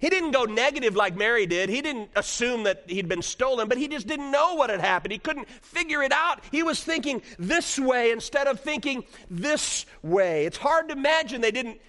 He 0.00 0.08
didn't 0.10 0.30
go 0.30 0.44
negative 0.44 0.94
like 0.94 1.16
Mary 1.16 1.46
did. 1.46 1.68
He 1.68 1.82
didn't 1.82 2.10
assume 2.14 2.64
that 2.64 2.84
he'd 2.86 3.08
been 3.08 3.22
stolen, 3.22 3.68
but 3.68 3.78
he 3.78 3.88
just 3.88 4.06
didn't 4.06 4.30
know 4.30 4.54
what 4.54 4.70
had 4.70 4.80
happened. 4.80 5.12
He 5.12 5.18
couldn't 5.18 5.48
figure 5.48 6.02
it 6.02 6.12
out. 6.12 6.40
He 6.52 6.62
was 6.62 6.82
thinking 6.82 7.22
this 7.38 7.78
way 7.78 8.12
instead 8.12 8.46
of 8.46 8.60
thinking 8.60 9.04
this 9.28 9.86
way. 10.02 10.46
It's 10.46 10.56
hard 10.56 10.88
to 10.88 10.94
imagine 10.94 11.40
they 11.40 11.50
didn't 11.50 11.80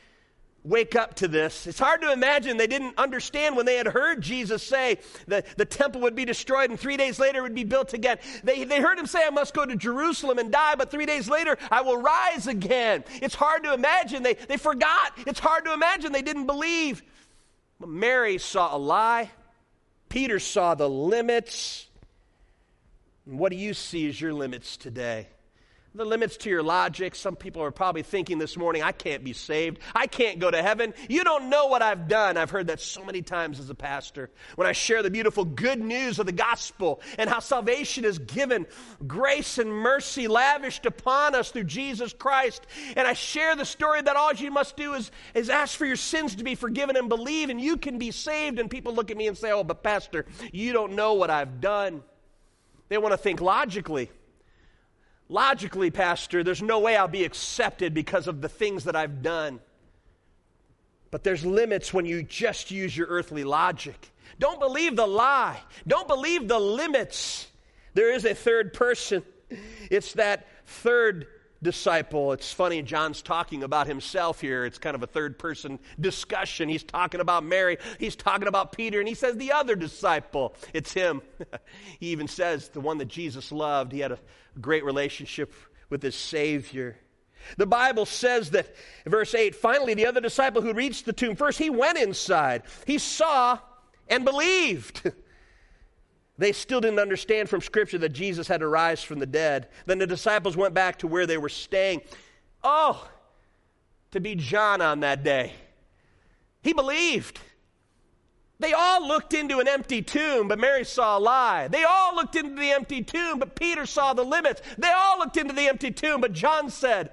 wake 0.63 0.95
up 0.95 1.15
to 1.15 1.27
this. 1.27 1.67
It's 1.67 1.79
hard 1.79 2.01
to 2.01 2.11
imagine 2.11 2.57
they 2.57 2.67
didn't 2.67 2.97
understand 2.97 3.55
when 3.55 3.65
they 3.65 3.75
had 3.75 3.87
heard 3.87 4.21
Jesus 4.21 4.61
say 4.61 4.97
that 5.27 5.45
the 5.57 5.65
temple 5.65 6.01
would 6.01 6.15
be 6.15 6.25
destroyed 6.25 6.69
and 6.69 6.79
three 6.79 6.97
days 6.97 7.19
later 7.19 7.39
it 7.39 7.43
would 7.43 7.55
be 7.55 7.63
built 7.63 7.93
again. 7.93 8.17
They, 8.43 8.65
they 8.65 8.81
heard 8.81 8.99
him 8.99 9.05
say, 9.05 9.25
I 9.25 9.29
must 9.29 9.53
go 9.53 9.65
to 9.65 9.75
Jerusalem 9.75 10.37
and 10.37 10.51
die, 10.51 10.75
but 10.75 10.91
three 10.91 11.05
days 11.05 11.29
later 11.29 11.57
I 11.71 11.81
will 11.81 11.97
rise 11.97 12.47
again. 12.47 13.03
It's 13.21 13.35
hard 13.35 13.63
to 13.63 13.73
imagine. 13.73 14.23
They, 14.23 14.33
they 14.33 14.57
forgot. 14.57 15.13
It's 15.25 15.39
hard 15.39 15.65
to 15.65 15.73
imagine 15.73 16.11
they 16.11 16.21
didn't 16.21 16.47
believe. 16.47 17.01
But 17.79 17.89
Mary 17.89 18.37
saw 18.37 18.75
a 18.75 18.77
lie. 18.77 19.31
Peter 20.09 20.39
saw 20.39 20.75
the 20.75 20.89
limits. 20.89 21.87
And 23.25 23.39
what 23.39 23.51
do 23.51 23.57
you 23.57 23.73
see 23.73 24.09
as 24.09 24.19
your 24.19 24.33
limits 24.33 24.75
today? 24.75 25.27
The 25.95 26.05
limits 26.05 26.37
to 26.37 26.49
your 26.49 26.61
logic. 26.61 27.15
Some 27.15 27.35
people 27.35 27.63
are 27.63 27.71
probably 27.71 28.03
thinking 28.03 28.37
this 28.37 28.55
morning, 28.55 28.83
I 28.83 28.91
can't 28.91 29.23
be 29.23 29.33
saved. 29.33 29.79
I 29.95 30.05
can't 30.05 30.39
go 30.39 30.51
to 30.51 30.61
heaven. 30.61 30.93
You 31.09 31.23
don't 31.23 31.49
know 31.49 31.65
what 31.65 31.81
I've 31.81 32.07
done. 32.07 32.37
I've 32.37 32.51
heard 32.51 32.67
that 32.67 32.79
so 32.79 33.03
many 33.03 33.23
times 33.23 33.59
as 33.59 33.69
a 33.69 33.75
pastor. 33.75 34.29
When 34.55 34.67
I 34.67 34.71
share 34.71 35.01
the 35.01 35.09
beautiful 35.09 35.45
good 35.45 35.79
news 35.79 36.19
of 36.19 36.27
the 36.27 36.31
gospel 36.31 37.01
and 37.17 37.29
how 37.29 37.39
salvation 37.39 38.05
is 38.05 38.19
given, 38.19 38.67
grace 39.07 39.57
and 39.57 39.71
mercy 39.71 40.27
lavished 40.27 40.85
upon 40.85 41.33
us 41.33 41.49
through 41.49 41.63
Jesus 41.63 42.13
Christ. 42.13 42.67
And 42.95 43.07
I 43.07 43.13
share 43.13 43.55
the 43.55 43.65
story 43.65 44.01
that 44.01 44.15
all 44.15 44.33
you 44.33 44.51
must 44.51 44.77
do 44.77 44.93
is, 44.93 45.09
is 45.33 45.49
ask 45.49 45.75
for 45.75 45.85
your 45.85 45.95
sins 45.95 46.35
to 46.35 46.43
be 46.43 46.53
forgiven 46.53 46.97
and 46.97 47.09
believe, 47.09 47.49
and 47.49 47.59
you 47.59 47.77
can 47.77 47.97
be 47.97 48.11
saved. 48.11 48.59
And 48.59 48.69
people 48.69 48.93
look 48.93 49.09
at 49.09 49.17
me 49.17 49.27
and 49.27 49.37
say, 49.37 49.51
Oh, 49.51 49.63
but 49.63 49.81
Pastor, 49.81 50.27
you 50.51 50.71
don't 50.71 50.93
know 50.93 51.15
what 51.15 51.31
I've 51.31 51.59
done. 51.59 52.03
They 52.89 52.97
want 52.99 53.13
to 53.13 53.17
think 53.17 53.41
logically. 53.41 54.11
Logically, 55.29 55.91
Pastor, 55.91 56.43
there's 56.43 56.61
no 56.61 56.79
way 56.79 56.97
I'll 56.97 57.07
be 57.07 57.23
accepted 57.23 57.93
because 57.93 58.27
of 58.27 58.41
the 58.41 58.49
things 58.49 58.85
that 58.85 58.95
I've 58.95 59.21
done. 59.21 59.59
But 61.11 61.23
there's 61.23 61.45
limits 61.45 61.93
when 61.93 62.05
you 62.05 62.23
just 62.23 62.71
use 62.71 62.97
your 62.97 63.07
earthly 63.07 63.43
logic. 63.43 64.11
Don't 64.39 64.59
believe 64.59 64.95
the 64.95 65.07
lie. 65.07 65.59
Don't 65.87 66.07
believe 66.07 66.47
the 66.47 66.59
limits. 66.59 67.47
There 67.93 68.11
is 68.11 68.25
a 68.25 68.33
third 68.33 68.73
person. 68.73 69.23
It's 69.89 70.13
that 70.13 70.47
third 70.65 71.27
disciple. 71.61 72.31
It's 72.31 72.51
funny, 72.51 72.81
John's 72.81 73.21
talking 73.21 73.63
about 73.63 73.87
himself 73.87 74.39
here. 74.41 74.65
It's 74.65 74.77
kind 74.77 74.95
of 74.95 75.03
a 75.03 75.07
third 75.07 75.37
person 75.37 75.79
discussion. 75.99 76.69
He's 76.69 76.83
talking 76.83 77.19
about 77.19 77.43
Mary, 77.43 77.77
he's 77.99 78.15
talking 78.15 78.47
about 78.47 78.71
Peter, 78.71 78.99
and 78.99 79.07
he 79.07 79.15
says 79.15 79.35
the 79.35 79.51
other 79.51 79.75
disciple. 79.75 80.55
It's 80.73 80.93
him. 80.93 81.21
he 81.99 82.07
even 82.07 82.27
says 82.27 82.69
the 82.69 82.81
one 82.81 82.97
that 82.99 83.07
Jesus 83.07 83.51
loved. 83.51 83.91
He 83.91 83.99
had 83.99 84.11
a 84.11 84.19
great 84.59 84.83
relationship 84.83 85.53
with 85.89 86.01
his 86.01 86.15
Savior. 86.15 86.97
The 87.57 87.65
Bible 87.65 88.05
says 88.05 88.51
that, 88.51 88.75
verse 89.05 89.33
8, 89.33 89.55
finally, 89.55 89.93
the 89.93 90.05
other 90.05 90.21
disciple 90.21 90.61
who 90.61 90.73
reached 90.73 91.05
the 91.05 91.13
tomb 91.13 91.35
first, 91.35 91.57
he 91.57 91.69
went 91.69 91.97
inside. 91.97 92.63
He 92.85 92.97
saw 92.97 93.59
and 94.07 94.25
believed. 94.25 95.11
They 96.39 96.53
still 96.53 96.79
didn't 96.79 96.99
understand 96.99 97.49
from 97.49 97.59
Scripture 97.59 97.97
that 97.97 98.13
Jesus 98.13 98.47
had 98.47 98.61
to 98.61 98.67
rise 98.69 99.03
from 99.03 99.19
the 99.19 99.25
dead. 99.25 99.67
Then 99.85 99.97
the 99.97 100.07
disciples 100.07 100.55
went 100.55 100.73
back 100.73 100.99
to 100.99 101.07
where 101.07 101.27
they 101.27 101.37
were 101.37 101.49
staying. 101.49 102.01
Oh, 102.63 103.05
to 104.11 104.21
be 104.21 104.35
John 104.35 104.81
on 104.81 105.01
that 105.01 105.21
day. 105.21 105.51
He 106.61 106.71
believed. 106.71 107.41
They 108.57 108.71
all 108.71 109.05
looked 109.05 109.33
into 109.33 109.59
an 109.59 109.67
empty 109.67 110.01
tomb, 110.01 110.47
but 110.47 110.59
Mary 110.59 110.85
saw 110.85 111.17
a 111.17 111.19
lie. 111.19 111.67
They 111.67 111.83
all 111.83 112.15
looked 112.15 112.37
into 112.37 112.55
the 112.55 112.71
empty 112.71 113.03
tomb, 113.03 113.39
but 113.39 113.55
Peter 113.55 113.85
saw 113.85 114.13
the 114.13 114.23
limits. 114.23 114.61
They 114.77 114.91
all 114.91 115.19
looked 115.19 115.35
into 115.35 115.53
the 115.53 115.67
empty 115.67 115.91
tomb, 115.91 116.21
but 116.21 116.31
John 116.31 116.69
said, 116.69 117.11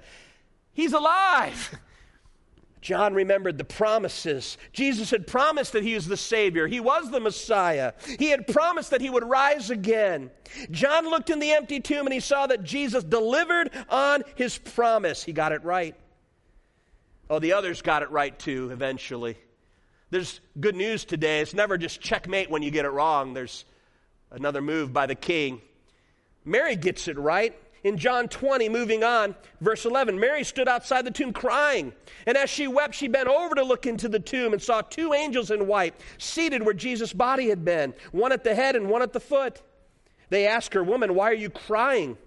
He's 0.71 0.93
alive. 0.93 1.77
John 2.87 3.13
remembered 3.13 3.57
the 3.57 3.65
promises. 3.65 4.57
Jesus 4.71 5.11
had 5.11 5.27
promised 5.27 5.73
that 5.73 5.83
he 5.83 5.93
was 5.93 6.07
the 6.07 6.15
Savior. 6.15 6.67
He 6.67 6.79
was 6.79 7.11
the 7.11 7.19
Messiah. 7.19 7.91
He 8.17 8.29
had 8.29 8.47
promised 8.47 8.91
that 8.91 9.01
he 9.01 9.09
would 9.09 9.25
rise 9.25 9.69
again. 9.69 10.31
John 10.71 11.03
looked 11.09 11.29
in 11.29 11.39
the 11.39 11.51
empty 11.51 11.81
tomb 11.81 12.07
and 12.07 12.13
he 12.13 12.21
saw 12.21 12.47
that 12.47 12.63
Jesus 12.63 13.03
delivered 13.03 13.71
on 13.89 14.23
his 14.35 14.57
promise. 14.57 15.21
He 15.21 15.33
got 15.33 15.51
it 15.51 15.65
right. 15.65 15.95
Oh, 17.29 17.39
the 17.39 17.51
others 17.51 17.81
got 17.81 18.03
it 18.03 18.09
right 18.09 18.39
too, 18.39 18.69
eventually. 18.71 19.37
There's 20.09 20.39
good 20.57 20.77
news 20.77 21.03
today. 21.03 21.41
It's 21.41 21.53
never 21.53 21.77
just 21.77 21.99
checkmate 21.99 22.49
when 22.49 22.63
you 22.63 22.71
get 22.71 22.85
it 22.85 22.91
wrong, 22.91 23.33
there's 23.33 23.65
another 24.31 24.61
move 24.61 24.93
by 24.93 25.07
the 25.07 25.15
king. 25.15 25.61
Mary 26.45 26.77
gets 26.77 27.09
it 27.09 27.17
right. 27.17 27.53
In 27.83 27.97
John 27.97 28.27
20, 28.27 28.69
moving 28.69 29.03
on, 29.03 29.35
verse 29.61 29.85
11, 29.85 30.19
Mary 30.19 30.43
stood 30.43 30.67
outside 30.67 31.05
the 31.05 31.11
tomb 31.11 31.31
crying. 31.31 31.93
And 32.25 32.37
as 32.37 32.49
she 32.49 32.67
wept, 32.67 32.95
she 32.95 33.07
bent 33.07 33.27
over 33.27 33.55
to 33.55 33.63
look 33.63 33.85
into 33.85 34.09
the 34.09 34.19
tomb 34.19 34.53
and 34.53 34.61
saw 34.61 34.81
two 34.81 35.13
angels 35.13 35.51
in 35.51 35.67
white 35.67 35.93
seated 36.17 36.63
where 36.63 36.73
Jesus' 36.73 37.13
body 37.13 37.49
had 37.49 37.63
been, 37.63 37.93
one 38.11 38.31
at 38.31 38.43
the 38.43 38.55
head 38.55 38.75
and 38.75 38.89
one 38.89 39.01
at 39.01 39.13
the 39.13 39.19
foot. 39.19 39.61
They 40.29 40.47
asked 40.47 40.73
her, 40.73 40.83
Woman, 40.83 41.15
why 41.15 41.29
are 41.29 41.35
you 41.35 41.49
crying? 41.49 42.17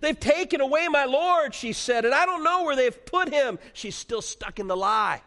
They've 0.00 0.18
taken 0.18 0.60
away 0.60 0.88
my 0.88 1.04
Lord, 1.04 1.54
she 1.54 1.72
said, 1.72 2.04
and 2.04 2.14
I 2.14 2.26
don't 2.26 2.44
know 2.44 2.64
where 2.64 2.76
they've 2.76 3.04
put 3.06 3.32
him. 3.32 3.58
She's 3.72 3.96
still 3.96 4.22
stuck 4.22 4.58
in 4.58 4.68
the 4.68 4.76
lie. 4.76 5.22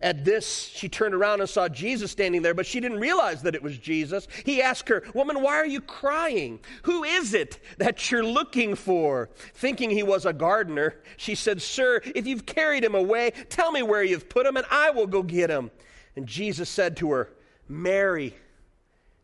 At 0.00 0.24
this, 0.24 0.68
she 0.68 0.88
turned 0.88 1.12
around 1.12 1.40
and 1.40 1.50
saw 1.50 1.68
Jesus 1.68 2.12
standing 2.12 2.42
there, 2.42 2.54
but 2.54 2.66
she 2.66 2.78
didn't 2.78 3.00
realize 3.00 3.42
that 3.42 3.56
it 3.56 3.62
was 3.62 3.76
Jesus. 3.76 4.28
He 4.44 4.62
asked 4.62 4.88
her, 4.88 5.02
Woman, 5.12 5.42
why 5.42 5.56
are 5.56 5.66
you 5.66 5.80
crying? 5.80 6.60
Who 6.82 7.02
is 7.02 7.34
it 7.34 7.58
that 7.78 8.08
you're 8.10 8.24
looking 8.24 8.76
for? 8.76 9.28
Thinking 9.54 9.90
he 9.90 10.04
was 10.04 10.24
a 10.24 10.32
gardener, 10.32 10.94
she 11.16 11.34
said, 11.34 11.60
Sir, 11.60 12.00
if 12.14 12.28
you've 12.28 12.46
carried 12.46 12.84
him 12.84 12.94
away, 12.94 13.32
tell 13.48 13.72
me 13.72 13.82
where 13.82 14.04
you've 14.04 14.28
put 14.28 14.46
him, 14.46 14.56
and 14.56 14.66
I 14.70 14.90
will 14.90 15.08
go 15.08 15.24
get 15.24 15.50
him. 15.50 15.72
And 16.14 16.26
Jesus 16.26 16.68
said 16.68 16.96
to 16.98 17.10
her, 17.10 17.30
Mary. 17.68 18.34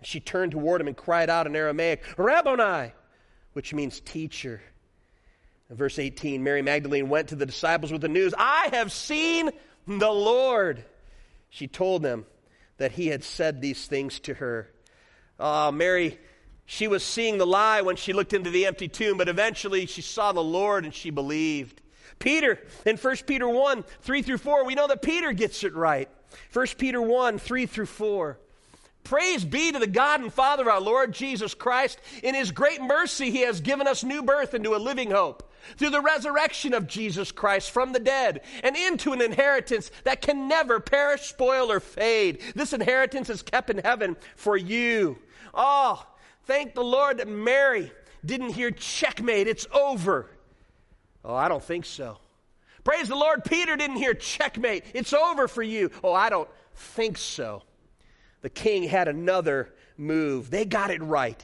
She 0.02 0.20
turned 0.20 0.52
toward 0.52 0.80
him 0.80 0.88
and 0.88 0.96
cried 0.96 1.30
out 1.30 1.46
in 1.46 1.56
Aramaic, 1.56 2.02
Rabboni, 2.18 2.92
which 3.54 3.72
means 3.72 4.00
teacher. 4.00 4.60
In 5.70 5.76
verse 5.76 5.98
18, 5.98 6.42
Mary 6.42 6.60
Magdalene 6.62 7.08
went 7.08 7.28
to 7.28 7.36
the 7.36 7.46
disciples 7.46 7.90
with 7.90 8.02
the 8.02 8.08
news, 8.08 8.34
I 8.36 8.68
have 8.72 8.92
seen 8.92 9.50
the 9.86 10.10
Lord. 10.10 10.84
She 11.50 11.66
told 11.68 12.02
them 12.02 12.26
that 12.78 12.92
he 12.92 13.08
had 13.08 13.22
said 13.22 13.60
these 13.60 13.86
things 13.86 14.18
to 14.20 14.34
her. 14.34 14.70
Uh, 15.38 15.70
Mary, 15.72 16.18
she 16.66 16.88
was 16.88 17.04
seeing 17.04 17.38
the 17.38 17.46
lie 17.46 17.82
when 17.82 17.96
she 17.96 18.12
looked 18.12 18.32
into 18.32 18.50
the 18.50 18.66
empty 18.66 18.88
tomb, 18.88 19.18
but 19.18 19.28
eventually 19.28 19.86
she 19.86 20.02
saw 20.02 20.32
the 20.32 20.42
Lord 20.42 20.84
and 20.84 20.94
she 20.94 21.10
believed. 21.10 21.80
Peter, 22.18 22.58
in 22.86 22.96
1 22.96 23.16
Peter 23.26 23.48
1, 23.48 23.84
3 24.00 24.22
through 24.22 24.38
4, 24.38 24.64
we 24.64 24.74
know 24.74 24.86
that 24.86 25.02
Peter 25.02 25.32
gets 25.32 25.64
it 25.64 25.74
right. 25.74 26.08
1 26.52 26.66
Peter 26.78 27.00
1, 27.00 27.38
3 27.38 27.66
through 27.66 27.86
4. 27.86 28.38
Praise 29.02 29.44
be 29.44 29.70
to 29.70 29.78
the 29.78 29.86
God 29.86 30.22
and 30.22 30.32
Father 30.32 30.62
of 30.62 30.68
our 30.68 30.80
Lord 30.80 31.12
Jesus 31.12 31.54
Christ. 31.54 31.98
In 32.22 32.34
his 32.34 32.52
great 32.52 32.80
mercy, 32.80 33.30
he 33.30 33.42
has 33.42 33.60
given 33.60 33.86
us 33.86 34.02
new 34.02 34.22
birth 34.22 34.54
into 34.54 34.74
a 34.74 34.78
living 34.78 35.10
hope 35.10 35.52
through 35.76 35.90
the 35.90 36.00
resurrection 36.00 36.74
of 36.74 36.86
Jesus 36.86 37.32
Christ 37.32 37.70
from 37.70 37.92
the 37.92 38.00
dead 38.00 38.42
and 38.62 38.76
into 38.76 39.12
an 39.12 39.20
inheritance 39.20 39.90
that 40.04 40.22
can 40.22 40.48
never 40.48 40.80
perish, 40.80 41.22
spoil, 41.22 41.70
or 41.70 41.80
fade. 41.80 42.40
This 42.54 42.72
inheritance 42.72 43.30
is 43.30 43.42
kept 43.42 43.70
in 43.70 43.78
heaven 43.78 44.16
for 44.36 44.56
you. 44.56 45.18
Oh, 45.52 46.04
thank 46.44 46.74
the 46.74 46.84
Lord 46.84 47.18
that 47.18 47.28
Mary 47.28 47.92
didn't 48.24 48.50
hear 48.50 48.70
checkmate, 48.70 49.48
it's 49.48 49.66
over. 49.72 50.30
Oh, 51.24 51.34
I 51.34 51.48
don't 51.48 51.62
think 51.62 51.84
so. 51.84 52.18
Praise 52.82 53.08
the 53.08 53.16
Lord, 53.16 53.44
Peter 53.44 53.76
didn't 53.76 53.96
hear 53.96 54.14
checkmate, 54.14 54.84
it's 54.94 55.12
over 55.12 55.48
for 55.48 55.62
you. 55.62 55.90
Oh, 56.02 56.12
I 56.12 56.28
don't 56.30 56.48
think 56.74 57.16
so 57.16 57.62
the 58.44 58.50
king 58.50 58.82
had 58.82 59.08
another 59.08 59.72
move. 59.96 60.50
They 60.50 60.66
got 60.66 60.90
it 60.90 61.02
right. 61.02 61.42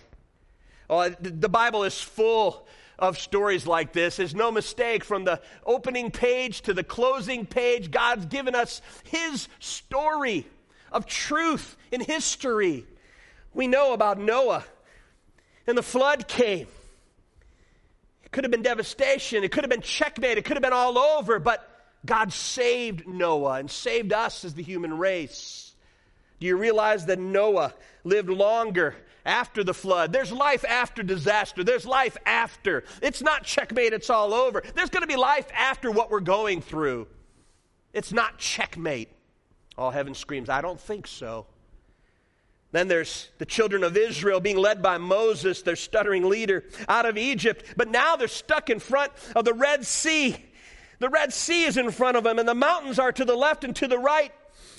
Oh, 0.91 1.09
the 1.09 1.49
Bible 1.49 1.85
is 1.85 1.99
full 1.99 2.69
of 3.01 3.19
stories 3.19 3.67
like 3.67 3.93
this. 3.93 4.19
is 4.19 4.35
no 4.35 4.53
mistake 4.53 5.05
from 5.05 5.25
the 5.25 5.41
opening 5.65 6.11
page 6.11 6.63
to 6.63 6.75
the 6.75 6.85
closing 6.85 7.47
page. 7.47 7.91
God's 7.91 8.27
given 8.27 8.55
us 8.55 8.83
His 9.05 9.49
story 9.59 10.47
of 10.93 11.07
truth 11.07 11.77
in 11.91 12.01
history. 12.01 12.85
We 13.53 13.67
know 13.67 13.93
about 13.93 14.21
Noah, 14.21 14.65
and 15.67 15.77
the 15.77 15.83
flood 15.83 16.29
came. 16.29 16.69
It 18.25 18.31
could 18.33 18.45
have 18.45 18.51
been 18.51 18.63
devastation, 18.63 19.43
it 19.43 19.51
could 19.51 19.65
have 19.65 19.71
been 19.71 19.81
checkmate, 19.81 20.39
it 20.39 20.45
could 20.45 20.57
have 20.57 20.63
been 20.63 20.73
all 20.73 20.99
over, 20.99 21.39
but 21.39 21.67
God 22.07 22.33
saved 22.33 23.07
Noah 23.07 23.55
and 23.55 23.71
saved 23.71 24.13
us 24.13 24.45
as 24.45 24.55
the 24.55 24.63
human 24.63 24.97
race. 24.97 25.75
Do 26.41 26.47
you 26.47 26.57
realize 26.57 27.07
that 27.07 27.19
Noah 27.19 27.75
lived 28.03 28.31
longer 28.31 28.97
after 29.27 29.63
the 29.63 29.75
flood? 29.75 30.13
There's 30.13 30.33
life 30.33 30.65
after 30.65 31.03
disaster. 31.03 31.63
There's 31.63 31.85
life 31.85 32.17
after. 32.25 32.85
It's 33.03 33.21
not 33.21 33.45
checkmate, 33.45 33.93
it's 33.93 34.11
all 34.11 34.33
over. 34.33 34.63
There's 34.75 34.91
going 34.91 35.03
to 35.03 35.07
be 35.07 35.17
life 35.17 35.47
after 35.55 35.91
what 35.91 36.11
we're 36.11 36.21
going 36.21 36.63
through. 36.63 37.07
It's 37.93 38.13
not 38.13 38.39
checkmate. 38.39 39.11
All 39.77 39.91
heaven 39.91 40.15
screams, 40.15 40.49
I 40.49 40.63
don't 40.63 40.81
think 40.81 41.07
so. 41.07 41.47
Then 42.73 42.89
there's 42.89 43.29
the 43.39 43.47
children 43.47 43.83
of 43.83 43.97
Israel 43.97 44.41
being 44.41 44.57
led 44.57 44.81
by 44.81 44.97
Moses, 44.97 45.63
their 45.63 45.77
stuttering 45.77 46.29
leader, 46.29 46.65
out 46.89 47.05
of 47.05 47.19
Egypt. 47.19 47.65
But 47.77 47.89
now 47.89 48.17
they're 48.17 48.29
stuck 48.29 48.71
in 48.71 48.79
front 48.79 49.13
of 49.35 49.45
the 49.45 49.55
Red 49.55 49.85
Sea. 49.85 50.37
The 51.01 51.09
Red 51.09 51.33
Sea 51.33 51.65
is 51.65 51.77
in 51.77 51.91
front 51.91 52.17
of 52.17 52.25
them, 52.25 52.39
and 52.39 52.49
the 52.49 52.55
mountains 52.55 52.99
are 52.99 53.13
to 53.13 53.25
the 53.25 53.35
left 53.35 53.65
and 53.65 53.75
to 53.77 53.89
the 53.89 53.99
right. 53.99 54.33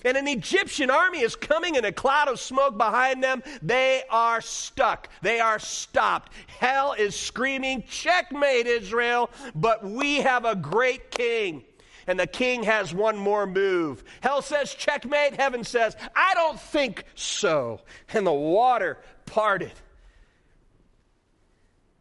And 0.03 0.17
an 0.17 0.27
Egyptian 0.27 0.89
army 0.89 1.21
is 1.21 1.35
coming 1.35 1.75
in 1.75 1.85
a 1.85 1.91
cloud 1.91 2.27
of 2.27 2.39
smoke 2.39 2.77
behind 2.77 3.23
them. 3.23 3.43
They 3.61 4.03
are 4.09 4.41
stuck. 4.41 5.09
They 5.21 5.39
are 5.39 5.59
stopped. 5.59 6.31
Hell 6.47 6.93
is 6.93 7.15
screaming, 7.15 7.83
Checkmate, 7.83 8.67
Israel! 8.67 9.29
But 9.53 9.83
we 9.83 10.17
have 10.17 10.45
a 10.45 10.55
great 10.55 11.11
king. 11.11 11.63
And 12.07 12.19
the 12.19 12.27
king 12.27 12.63
has 12.63 12.93
one 12.93 13.17
more 13.17 13.45
move. 13.45 14.03
Hell 14.21 14.41
says, 14.41 14.73
Checkmate. 14.73 15.35
Heaven 15.35 15.63
says, 15.63 15.95
I 16.15 16.33
don't 16.33 16.59
think 16.59 17.05
so. 17.15 17.81
And 18.13 18.25
the 18.25 18.33
water 18.33 18.97
parted. 19.25 19.71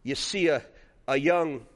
You 0.02 0.14
see 0.14 0.48
a, 0.48 0.62
a 1.06 1.16
young 1.16 1.66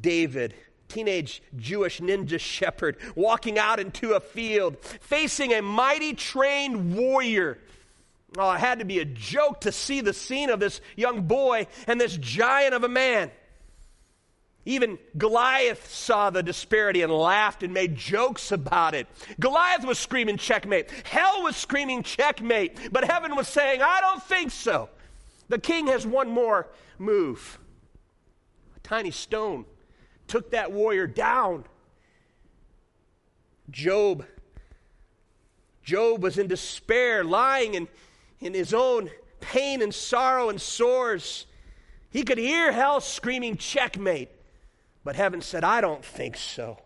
David 0.00 0.54
teenage 0.88 1.42
Jewish 1.56 2.00
ninja 2.00 2.40
shepherd 2.40 2.96
walking 3.14 3.58
out 3.58 3.80
into 3.80 4.14
a 4.14 4.20
field, 4.20 4.78
facing 4.80 5.52
a 5.52 5.62
mighty 5.62 6.14
trained 6.14 6.96
warrior. 6.96 7.58
Oh, 8.36 8.50
it 8.52 8.60
had 8.60 8.80
to 8.80 8.84
be 8.84 8.98
a 8.98 9.04
joke 9.04 9.62
to 9.62 9.72
see 9.72 10.00
the 10.00 10.12
scene 10.12 10.50
of 10.50 10.60
this 10.60 10.80
young 10.96 11.22
boy 11.22 11.66
and 11.86 12.00
this 12.00 12.16
giant 12.16 12.74
of 12.74 12.84
a 12.84 12.88
man. 12.88 13.30
Even 14.64 14.98
Goliath 15.16 15.90
saw 15.90 16.28
the 16.28 16.42
disparity 16.42 17.00
and 17.00 17.10
laughed 17.10 17.62
and 17.62 17.72
made 17.72 17.96
jokes 17.96 18.52
about 18.52 18.94
it. 18.94 19.06
Goliath 19.40 19.86
was 19.86 19.98
screaming 19.98 20.36
checkmate. 20.36 20.90
Hell 21.04 21.42
was 21.42 21.56
screaming 21.56 22.02
checkmate. 22.02 22.92
But 22.92 23.04
heaven 23.04 23.34
was 23.34 23.48
saying, 23.48 23.80
I 23.80 24.02
don't 24.02 24.22
think 24.22 24.50
so. 24.50 24.90
The 25.48 25.58
king 25.58 25.86
has 25.86 26.06
one 26.06 26.28
more 26.28 26.66
move 26.98 27.58
a 28.76 28.80
tiny 28.80 29.10
stone 29.10 29.64
took 30.28 30.50
that 30.50 30.72
warrior 30.72 31.06
down. 31.06 31.64
Job. 33.70 34.24
Job 35.82 36.22
was 36.22 36.38
in 36.38 36.46
despair, 36.46 37.24
lying 37.24 37.74
in, 37.74 37.88
in 38.40 38.54
his 38.54 38.74
own 38.74 39.10
pain 39.40 39.82
and 39.82 39.94
sorrow 39.94 40.50
and 40.50 40.60
sores. 40.60 41.46
He 42.10 42.22
could 42.22 42.38
hear 42.38 42.72
hell 42.72 43.00
screaming, 43.00 43.56
checkmate. 43.56 44.30
But 45.04 45.16
heaven 45.16 45.40
said, 45.40 45.64
I 45.64 45.80
don't 45.80 46.04
think 46.04 46.36
so. 46.36 46.78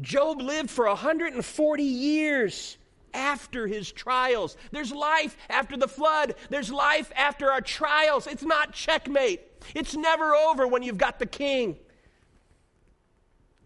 Job 0.00 0.40
lived 0.40 0.70
for 0.70 0.86
140 0.86 1.82
years 1.82 2.78
after 3.12 3.66
his 3.66 3.90
trials. 3.90 4.56
There's 4.70 4.92
life 4.92 5.36
after 5.48 5.76
the 5.76 5.88
flood, 5.88 6.34
there's 6.48 6.70
life 6.70 7.10
after 7.16 7.50
our 7.50 7.60
trials. 7.60 8.26
It's 8.26 8.42
not 8.42 8.72
checkmate, 8.72 9.40
it's 9.74 9.96
never 9.96 10.34
over 10.34 10.66
when 10.66 10.82
you've 10.82 10.98
got 10.98 11.18
the 11.18 11.26
king. 11.26 11.76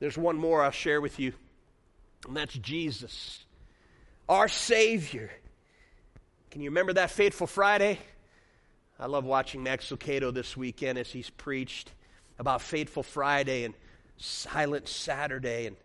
There's 0.05 0.19
one 0.19 0.37
more 0.37 0.63
I'll 0.63 0.71
share 0.71 1.01
with 1.01 1.19
you, 1.19 1.33
and 2.29 2.37
that's 2.37 2.53
Jesus, 2.53 3.43
our 4.29 4.49
Savior. 4.49 5.31
Can 6.51 6.61
you 6.61 6.69
remember 6.69 6.93
that 6.93 7.11
fateful 7.11 7.47
Friday? 7.47 7.99
I 9.01 9.07
love 9.07 9.25
watching 9.25 9.63
Max 9.63 9.89
Lucado 9.89 10.31
this 10.31 10.59
weekend 10.59 10.99
as 10.99 11.11
he's 11.11 11.31
preached 11.31 11.91
about 12.39 12.61
Fateful 12.61 13.03
Friday 13.03 13.65
and 13.65 13.73
Silent 14.19 14.89
Saturday 14.89 15.65
and 15.69 15.77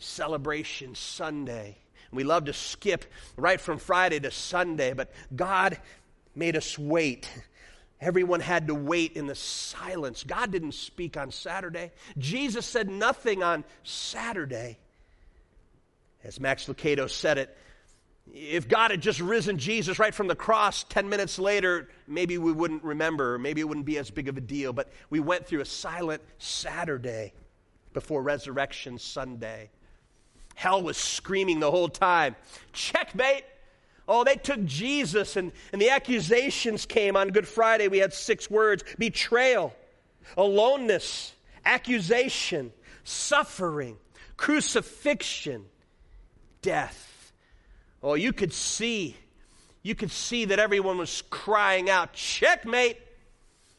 Celebration 0.00 0.96
Sunday. 0.96 1.78
We 2.10 2.24
love 2.24 2.46
to 2.46 2.52
skip 2.52 3.04
right 3.36 3.60
from 3.60 3.78
Friday 3.78 4.18
to 4.18 4.32
Sunday, 4.32 4.92
but 4.92 5.12
God 5.36 5.78
made 6.34 6.56
us 6.56 6.76
wait 6.76 7.30
Everyone 8.02 8.40
had 8.40 8.66
to 8.66 8.74
wait 8.74 9.12
in 9.12 9.28
the 9.28 9.36
silence. 9.36 10.24
God 10.24 10.50
didn't 10.50 10.72
speak 10.72 11.16
on 11.16 11.30
Saturday. 11.30 11.92
Jesus 12.18 12.66
said 12.66 12.90
nothing 12.90 13.44
on 13.44 13.62
Saturday. 13.84 14.78
As 16.24 16.40
Max 16.40 16.66
Lucado 16.66 17.08
said 17.08 17.38
it, 17.38 17.56
if 18.34 18.66
God 18.66 18.90
had 18.90 19.00
just 19.00 19.20
risen 19.20 19.56
Jesus 19.56 20.00
right 20.00 20.12
from 20.12 20.26
the 20.26 20.34
cross 20.34 20.82
10 20.84 21.08
minutes 21.08 21.38
later, 21.38 21.88
maybe 22.08 22.38
we 22.38 22.50
wouldn't 22.50 22.82
remember, 22.82 23.38
maybe 23.38 23.60
it 23.60 23.68
wouldn't 23.68 23.86
be 23.86 23.98
as 23.98 24.10
big 24.10 24.26
of 24.26 24.36
a 24.36 24.40
deal. 24.40 24.72
But 24.72 24.90
we 25.08 25.20
went 25.20 25.46
through 25.46 25.60
a 25.60 25.64
silent 25.64 26.22
Saturday 26.38 27.32
before 27.92 28.20
Resurrection 28.20 28.98
Sunday. 28.98 29.70
Hell 30.56 30.82
was 30.82 30.96
screaming 30.96 31.60
the 31.60 31.70
whole 31.70 31.88
time 31.88 32.34
checkmate, 32.72 33.44
Oh, 34.08 34.24
they 34.24 34.36
took 34.36 34.64
Jesus, 34.64 35.36
and, 35.36 35.52
and 35.72 35.80
the 35.80 35.90
accusations 35.90 36.86
came 36.86 37.16
on 37.16 37.28
Good 37.28 37.46
Friday. 37.46 37.88
We 37.88 37.98
had 37.98 38.12
six 38.12 38.50
words 38.50 38.84
betrayal, 38.98 39.74
aloneness, 40.36 41.32
accusation, 41.64 42.72
suffering, 43.04 43.96
crucifixion, 44.36 45.66
death. 46.62 47.32
Oh, 48.02 48.14
you 48.14 48.32
could 48.32 48.52
see, 48.52 49.16
you 49.82 49.94
could 49.94 50.10
see 50.10 50.46
that 50.46 50.58
everyone 50.58 50.98
was 50.98 51.22
crying 51.30 51.88
out, 51.88 52.12
checkmate. 52.12 52.98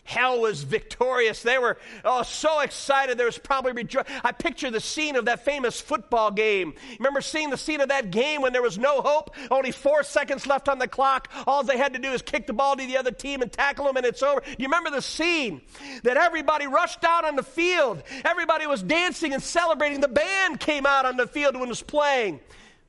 Hell 0.04 0.42
was 0.42 0.64
victorious. 0.64 1.44
They 1.44 1.58
were 1.58 1.78
oh, 2.04 2.24
so 2.24 2.60
excited. 2.60 3.18
There 3.18 3.26
was 3.26 3.38
probably 3.38 3.72
rejoicing. 3.72 4.14
I 4.24 4.34
picture 4.34 4.70
the 4.70 4.82
scene 4.82 5.16
of 5.16 5.26
that 5.26 5.46
famous 5.46 5.80
football 5.80 6.30
game. 6.30 6.74
Remember 7.00 7.22
seeing 7.22 7.50
the 7.50 7.58
scene 7.58 7.80
of 7.80 7.90
that 7.90 8.12
game 8.12 8.42
when 8.42 8.52
there 8.52 8.62
was 8.62 8.78
no 8.78 9.02
hope? 9.02 9.34
Only 9.50 9.72
four 9.72 10.04
seconds 10.04 10.46
left 10.46 10.68
on 10.68 10.78
the 10.78 10.90
clock. 10.90 11.30
All 11.48 11.64
they 11.64 11.78
had 11.78 11.94
to 11.94 12.00
do 12.00 12.12
is 12.12 12.22
kick 12.22 12.48
the 12.48 12.54
ball 12.54 12.76
to 12.76 12.86
the 12.86 12.98
other 12.98 13.12
team 13.12 13.42
and 13.42 13.52
tackle 13.52 13.86
them, 13.86 13.96
and 13.96 14.06
it's 14.06 14.22
over. 14.22 14.42
You 14.58 14.66
remember 14.66 14.92
the 14.92 15.02
scene 15.02 15.62
that 16.04 16.18
everybody 16.18 16.68
rushed 16.68 17.06
out 17.06 17.24
on 17.24 17.38
the 17.38 17.44
field. 17.44 18.04
Everybody 18.26 18.68
was 18.68 18.84
dancing 18.84 19.34
and 19.34 19.42
celebrating. 19.42 20.02
The 20.02 20.10
band 20.10 20.60
came 20.60 20.86
out 20.86 21.06
on 21.06 21.16
the 21.16 21.28
field 21.28 21.56
when 21.56 21.64
it 21.66 21.70
was 21.70 21.82
playing 21.82 22.42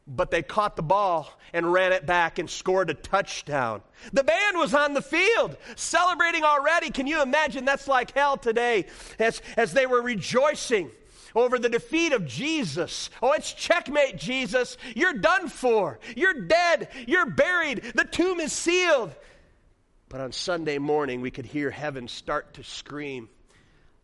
but 0.06 0.30
they 0.30 0.42
caught 0.42 0.76
the 0.76 0.82
ball 0.82 1.32
and 1.52 1.72
ran 1.72 1.92
it 1.92 2.04
back 2.04 2.38
and 2.38 2.48
scored 2.48 2.90
a 2.90 2.94
touchdown. 2.94 3.80
The 4.12 4.24
band 4.24 4.58
was 4.58 4.74
on 4.74 4.94
the 4.94 5.02
field 5.02 5.56
celebrating 5.76 6.44
already. 6.44 6.90
Can 6.90 7.06
you 7.06 7.22
imagine? 7.22 7.64
That's 7.64 7.88
like 7.88 8.12
hell 8.12 8.36
today 8.36 8.86
as, 9.18 9.40
as 9.56 9.72
they 9.72 9.86
were 9.86 10.02
rejoicing 10.02 10.90
over 11.34 11.58
the 11.58 11.68
defeat 11.68 12.12
of 12.12 12.26
Jesus. 12.26 13.10
Oh, 13.22 13.32
it's 13.32 13.52
checkmate, 13.52 14.18
Jesus. 14.18 14.76
You're 14.94 15.14
done 15.14 15.48
for. 15.48 15.98
You're 16.16 16.46
dead. 16.46 16.88
You're 17.06 17.30
buried. 17.30 17.82
The 17.94 18.04
tomb 18.04 18.40
is 18.40 18.52
sealed. 18.52 19.14
But 20.08 20.20
on 20.20 20.32
Sunday 20.32 20.78
morning, 20.78 21.22
we 21.22 21.30
could 21.30 21.46
hear 21.46 21.70
heaven 21.70 22.08
start 22.08 22.54
to 22.54 22.62
scream, 22.62 23.28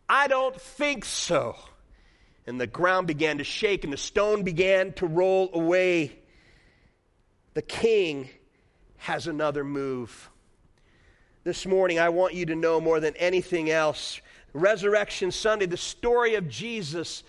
I 0.09 0.27
don't 0.27 0.59
think 0.59 1.05
so 1.05 1.55
and 2.45 2.59
the 2.59 2.67
ground 2.67 3.07
began 3.07 3.37
to 3.37 3.43
shake 3.43 3.83
and 3.83 3.93
the 3.93 3.97
stone 3.97 4.43
began 4.43 4.93
to 4.93 5.05
roll 5.05 5.49
away. 5.53 6.17
The 7.53 7.61
king 7.61 8.29
has 8.97 9.27
another 9.27 9.63
move. 9.63 10.29
This 11.43 11.65
morning, 11.65 11.99
I 11.99 12.09
want 12.09 12.33
you 12.33 12.45
to 12.47 12.55
know 12.55 12.79
more 12.79 12.99
than 12.99 13.15
anything 13.17 13.69
else 13.69 14.21
Resurrection 14.53 15.31
Sunday, 15.31 15.65
the 15.65 15.77
story 15.77 16.35
of 16.35 16.49
Jesus, 16.49 17.23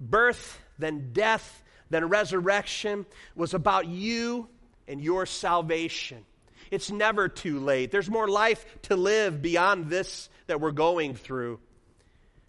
birth, 0.00 0.58
then 0.78 1.10
death, 1.12 1.62
then 1.90 2.08
resurrection, 2.08 3.06
was 3.34 3.54
about 3.54 3.86
you 3.86 4.48
and 4.88 5.00
your 5.00 5.26
salvation. 5.26 6.24
It's 6.70 6.90
never 6.90 7.28
too 7.28 7.60
late. 7.60 7.90
There's 7.90 8.10
more 8.10 8.28
life 8.28 8.64
to 8.82 8.96
live 8.96 9.42
beyond 9.42 9.88
this 9.88 10.28
that 10.46 10.60
we're 10.60 10.72
going 10.72 11.14
through. 11.14 11.60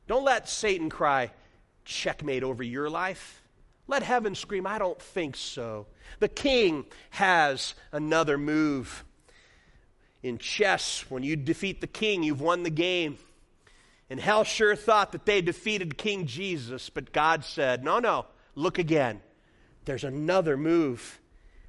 Don't 0.08 0.24
let 0.24 0.48
Satan 0.48 0.90
cry, 0.90 1.32
checkmate 1.88 2.44
over 2.44 2.62
your 2.62 2.90
life? 2.90 3.42
Let 3.88 4.04
heaven 4.04 4.36
scream, 4.36 4.68
I 4.68 4.78
don't 4.78 5.02
think 5.02 5.36
so. 5.36 5.88
The 6.20 6.28
king 6.28 6.86
has 7.12 7.74
another 7.92 8.38
move. 8.38 9.04
In 10.22 10.38
chess, 10.38 11.06
when 11.10 11.24
you 11.24 11.36
defeat 11.36 11.80
the 11.80 11.88
king, 11.88 12.22
you've 12.22 12.42
won 12.42 12.64
the 12.64 12.70
game. 12.70 13.18
And 14.10 14.20
hell 14.20 14.44
sure 14.44 14.76
thought 14.76 15.14
that 15.14 15.26
they 15.26 15.42
defeated 15.42 15.98
King 15.98 16.28
Jesus, 16.28 16.90
but 16.90 17.12
God 17.12 17.44
said, 17.44 17.84
No, 17.84 18.00
no, 18.00 18.26
look 18.56 18.78
again. 18.80 19.22
There's 19.86 20.04
another 20.04 20.58
move. 20.58 21.20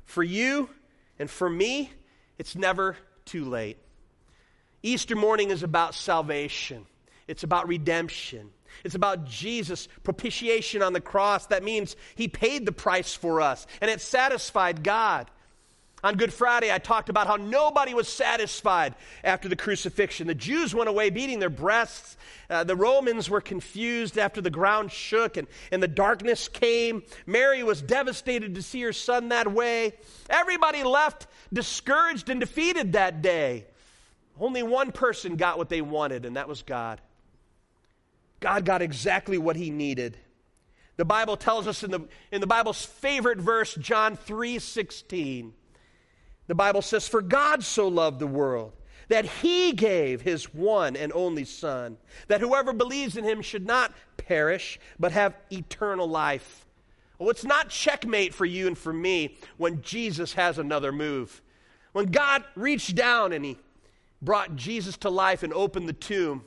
For 0.05 0.23
you 0.23 0.71
and 1.19 1.31
for 1.31 1.49
me, 1.49 1.93
it's 2.39 2.57
never 2.57 2.97
too 3.25 3.45
late. 3.45 3.77
Easter 4.83 5.17
morning 5.17 5.51
is 5.51 5.63
about 5.63 5.95
salvation, 5.95 6.87
it's 7.29 7.45
about 7.45 7.69
redemption. 7.69 8.51
It's 8.85 8.95
about 8.95 9.27
Jesus' 9.27 9.89
propitiation 10.03 10.83
on 10.83 10.93
the 10.93 11.01
cross. 11.01 11.47
That 11.47 11.63
means 11.63 11.97
he 12.15 12.29
paid 12.29 12.67
the 12.67 12.73
price 12.73 13.15
for 13.15 13.41
us, 13.41 13.67
and 13.81 13.91
it 13.91 14.01
satisfied 14.01 14.83
God. 14.83 15.31
On 16.05 16.15
Good 16.15 16.33
Friday, 16.33 16.73
I 16.73 16.79
talked 16.79 17.09
about 17.09 17.27
how 17.27 17.35
nobody 17.35 17.93
was 17.93 18.07
satisfied 18.09 18.95
after 19.25 19.49
the 19.49 19.57
crucifixion. 19.57 20.29
The 20.29 20.35
Jews 20.35 20.73
went 20.73 20.89
away 20.89 21.11
beating 21.11 21.41
their 21.41 21.51
breasts. 21.51 22.17
Uh, 22.49 22.63
the 22.63 22.77
Romans 22.77 23.29
were 23.29 23.41
confused 23.41 24.17
after 24.17 24.41
the 24.41 24.51
ground 24.51 24.93
shook 24.93 25.37
and, 25.37 25.49
and 25.73 25.83
the 25.83 25.89
darkness 25.89 26.47
came. 26.47 27.03
Mary 27.27 27.65
was 27.65 27.83
devastated 27.83 28.55
to 28.55 28.63
see 28.63 28.81
her 28.83 28.93
son 28.93 29.31
that 29.31 29.53
way. 29.53 29.93
Everybody 30.31 30.85
left 30.85 31.27
discouraged 31.53 32.29
and 32.29 32.39
defeated 32.39 32.93
that 32.93 33.21
day. 33.21 33.67
Only 34.39 34.63
one 34.63 34.93
person 34.93 35.35
got 35.35 35.59
what 35.59 35.69
they 35.69 35.81
wanted, 35.81 36.25
and 36.25 36.37
that 36.37 36.47
was 36.47 36.63
God. 36.63 37.01
God 38.41 38.65
got 38.65 38.83
exactly 38.83 39.39
what 39.39 39.57
he 39.57 39.71
needed. 39.71 40.17
The 40.97 41.05
Bible 41.05 41.37
tells 41.37 41.67
us 41.67 41.83
in 41.83 41.91
the, 41.91 42.01
in 42.33 42.41
the 42.41 42.47
Bible's 42.47 42.85
favorite 42.85 43.39
verse, 43.39 43.75
John 43.75 44.17
3 44.17 44.59
16. 44.59 45.55
The 46.49 46.55
Bible 46.55 46.83
says, 46.83 47.07
For 47.07 47.23
God 47.23 47.63
so 47.63 47.89
loved 47.89 48.19
the 48.19 48.27
world 48.27 48.73
that 49.09 49.25
he 49.25 49.73
gave 49.73 50.21
his 50.21 50.53
one 50.53 50.97
and 50.97 51.13
only 51.13 51.45
Son, 51.45 51.97
that 52.29 52.41
whoever 52.41 52.73
believes 52.73 53.17
in 53.17 53.25
him 53.25 53.43
should 53.43 53.67
not 53.67 53.95
perish, 54.17 54.79
but 54.99 55.13
have 55.13 55.37
eternal 55.51 56.09
life. 56.09 56.67
Well, 57.19 57.31
it's 57.31 57.45
not 57.45 57.71
checkmate 57.71 58.35
for 58.35 58.45
you 58.45 58.67
and 58.67 58.79
for 58.79 58.93
me 58.93 59.37
when 59.57 59.83
Jesus 59.83 60.35
has 60.35 60.59
another 60.59 60.93
move. 60.93 61.43
When 61.93 62.07
God 62.07 62.45
reached 62.55 62.95
down 62.95 63.33
and 63.33 63.45
he 63.45 63.59
brought 64.23 64.57
Jesus 64.57 64.97
to 64.99 65.11
life 65.11 65.43
and 65.43 65.53
opened 65.53 65.89
the 65.89 65.95
tomb, 65.95 66.45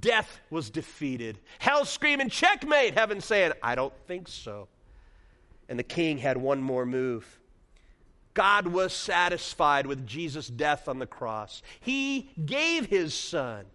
death 0.00 0.40
was 0.50 0.70
defeated. 0.70 1.38
Hell 1.58 1.84
screaming, 1.84 2.28
checkmate, 2.28 2.94
heaven 2.94 3.20
saying, 3.20 3.52
I 3.62 3.74
don't 3.74 3.94
think 4.06 4.28
so. 4.28 4.68
And 5.68 5.78
the 5.78 5.84
king 5.84 6.18
had 6.18 6.36
one 6.36 6.60
more 6.60 6.86
move. 6.86 7.40
God 8.34 8.66
was 8.66 8.92
satisfied 8.92 9.86
with 9.86 10.06
Jesus' 10.06 10.48
death 10.48 10.88
on 10.88 10.98
the 10.98 11.06
cross. 11.06 11.62
He 11.80 12.30
gave 12.44 12.86
his 12.86 13.12
son, 13.14 13.66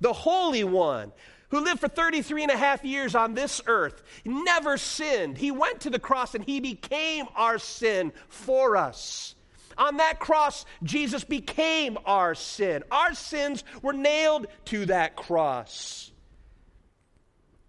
the 0.00 0.12
Holy 0.12 0.64
One, 0.64 1.12
who 1.50 1.60
lived 1.60 1.80
for 1.80 1.88
33 1.88 2.44
and 2.44 2.52
a 2.52 2.56
half 2.56 2.84
years 2.84 3.14
on 3.14 3.34
this 3.34 3.60
earth, 3.66 4.02
never 4.24 4.76
sinned. 4.76 5.38
He 5.38 5.50
went 5.50 5.80
to 5.80 5.90
the 5.90 5.98
cross 5.98 6.34
and 6.34 6.44
he 6.44 6.60
became 6.60 7.26
our 7.34 7.58
sin 7.58 8.12
for 8.28 8.76
us. 8.76 9.34
On 9.78 9.98
that 9.98 10.18
cross, 10.18 10.66
Jesus 10.82 11.24
became 11.24 11.96
our 12.04 12.34
sin. 12.34 12.82
Our 12.90 13.14
sins 13.14 13.64
were 13.80 13.92
nailed 13.92 14.48
to 14.66 14.86
that 14.86 15.16
cross. 15.16 16.10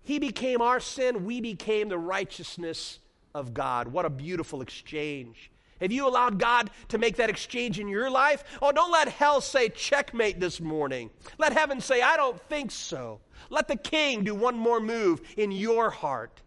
He 0.02 0.18
became 0.18 0.62
our 0.62 0.80
sin, 0.80 1.24
we 1.24 1.40
became 1.40 1.88
the 1.88 2.00
righteousness 2.00 3.00
of 3.36 3.54
God. 3.54 3.88
What 3.88 4.06
a 4.06 4.10
beautiful 4.10 4.62
exchange. 4.62 5.52
Have 5.80 5.92
you 5.92 6.08
allowed 6.08 6.40
God 6.40 6.72
to 6.90 6.98
make 6.98 7.18
that 7.18 7.30
exchange 7.30 7.80
in 7.80 7.88
your 7.88 8.10
life? 8.10 8.44
Oh, 8.62 8.72
don't 8.72 8.92
let 8.92 9.08
hell 9.08 9.40
say 9.40 9.70
checkmate 9.70 10.40
this 10.40 10.60
morning. 10.60 11.10
Let 11.38 11.54
heaven 11.54 11.80
say, 11.80 12.02
I 12.02 12.18
don't 12.18 12.42
think 12.50 12.72
so. 12.72 13.22
Let 13.50 13.68
the 13.68 13.78
king 13.78 14.24
do 14.24 14.36
one 14.36 14.58
more 14.58 14.82
move 14.82 15.22
in 15.38 15.52
your 15.52 15.90
heart. 15.90 16.42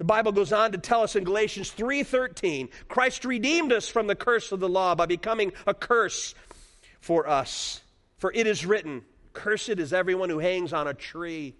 The 0.00 0.04
Bible 0.04 0.32
goes 0.32 0.50
on 0.50 0.72
to 0.72 0.78
tell 0.78 1.02
us 1.02 1.14
in 1.14 1.24
Galatians 1.24 1.70
3:13, 1.72 2.70
Christ 2.88 3.26
redeemed 3.26 3.70
us 3.70 3.86
from 3.86 4.06
the 4.06 4.14
curse 4.14 4.50
of 4.50 4.58
the 4.58 4.68
law 4.68 4.94
by 4.94 5.04
becoming 5.04 5.52
a 5.66 5.74
curse 5.74 6.34
for 7.02 7.28
us. 7.28 7.82
For 8.16 8.32
it 8.32 8.46
is 8.46 8.64
written, 8.64 9.04
cursed 9.34 9.68
is 9.68 9.92
everyone 9.92 10.30
who 10.30 10.38
hangs 10.38 10.72
on 10.72 10.88
a 10.88 10.94
tree. 10.94 11.54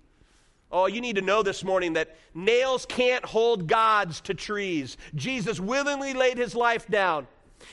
Oh, 0.72 0.86
you 0.86 1.02
need 1.02 1.16
to 1.16 1.20
know 1.20 1.42
this 1.42 1.62
morning 1.62 1.92
that 1.92 2.16
nails 2.32 2.86
can't 2.86 3.26
hold 3.26 3.66
gods 3.66 4.22
to 4.22 4.32
trees. 4.32 4.96
Jesus 5.14 5.60
willingly 5.60 6.14
laid 6.14 6.38
his 6.38 6.54
life 6.54 6.88
down. 6.88 7.26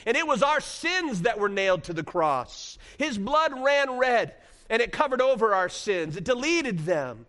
And 0.04 0.18
it 0.18 0.26
was 0.26 0.42
our 0.42 0.60
sins 0.60 1.22
that 1.22 1.38
were 1.38 1.48
nailed 1.48 1.84
to 1.84 1.94
the 1.94 2.04
cross. 2.04 2.76
His 2.98 3.16
blood 3.16 3.58
ran 3.58 3.96
red, 3.96 4.34
and 4.68 4.82
it 4.82 4.92
covered 4.92 5.22
over 5.22 5.54
our 5.54 5.70
sins, 5.70 6.14
it 6.14 6.24
deleted 6.24 6.80
them. 6.80 7.24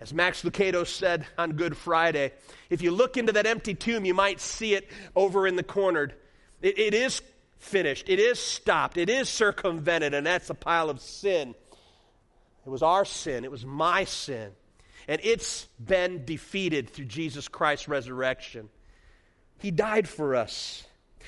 As 0.00 0.12
Max 0.12 0.42
Lucado 0.42 0.86
said 0.86 1.26
on 1.38 1.52
Good 1.52 1.76
Friday, 1.76 2.32
if 2.68 2.82
you 2.82 2.90
look 2.90 3.16
into 3.16 3.32
that 3.32 3.46
empty 3.46 3.74
tomb, 3.74 4.04
you 4.04 4.14
might 4.14 4.40
see 4.40 4.74
it 4.74 4.88
over 5.14 5.46
in 5.46 5.56
the 5.56 5.62
corner. 5.62 6.12
it, 6.60 6.78
it 6.78 6.94
is 6.94 7.22
finished, 7.58 8.08
it 8.08 8.18
is 8.18 8.38
stopped, 8.38 8.98
it 8.98 9.08
is 9.08 9.28
circumvented, 9.28 10.12
and 10.12 10.26
that's 10.26 10.50
a 10.50 10.54
pile 10.54 10.90
of 10.90 11.00
sin. 11.00 11.54
It 12.66 12.68
was 12.68 12.82
our 12.82 13.04
sin, 13.04 13.44
it 13.44 13.50
was 13.50 13.64
my 13.64 14.04
sin 14.04 14.52
and 15.08 15.20
it's 15.22 15.66
been 15.84 16.24
defeated 16.24 16.90
through 16.90 17.04
Jesus 17.06 17.48
Christ's 17.48 17.88
resurrection. 17.88 18.68
He 19.58 19.70
died 19.70 20.08
for 20.08 20.34
us. 20.34 20.85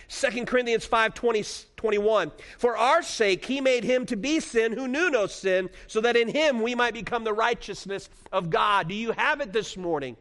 2 0.08 0.44
Corinthians 0.44 0.84
5 0.84 1.14
20, 1.14 1.44
21. 1.76 2.32
For 2.58 2.76
our 2.76 3.02
sake, 3.02 3.44
he 3.44 3.60
made 3.60 3.84
him 3.84 4.06
to 4.06 4.16
be 4.16 4.40
sin 4.40 4.72
who 4.72 4.88
knew 4.88 5.10
no 5.10 5.26
sin, 5.26 5.70
so 5.86 6.00
that 6.00 6.16
in 6.16 6.28
him 6.28 6.62
we 6.62 6.74
might 6.74 6.94
become 6.94 7.24
the 7.24 7.32
righteousness 7.32 8.08
of 8.32 8.50
God. 8.50 8.88
Do 8.88 8.94
you 8.94 9.12
have 9.12 9.40
it 9.40 9.52
this 9.52 9.76
morning? 9.76 10.16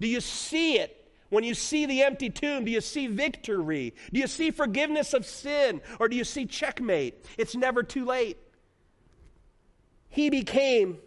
Do 0.00 0.06
you 0.06 0.20
see 0.20 0.78
it? 0.78 0.96
When 1.30 1.44
you 1.44 1.54
see 1.54 1.86
the 1.86 2.02
empty 2.02 2.28
tomb, 2.28 2.64
do 2.64 2.70
you 2.70 2.80
see 2.80 3.06
victory? 3.06 3.94
Do 4.12 4.18
you 4.18 4.26
see 4.26 4.50
forgiveness 4.50 5.14
of 5.14 5.24
sin? 5.24 5.80
Or 6.00 6.08
do 6.08 6.16
you 6.16 6.24
see 6.24 6.44
checkmate? 6.44 7.24
It's 7.38 7.54
never 7.54 7.84
too 7.84 8.04
late. 8.04 8.36
He 10.08 10.28
became 10.28 10.98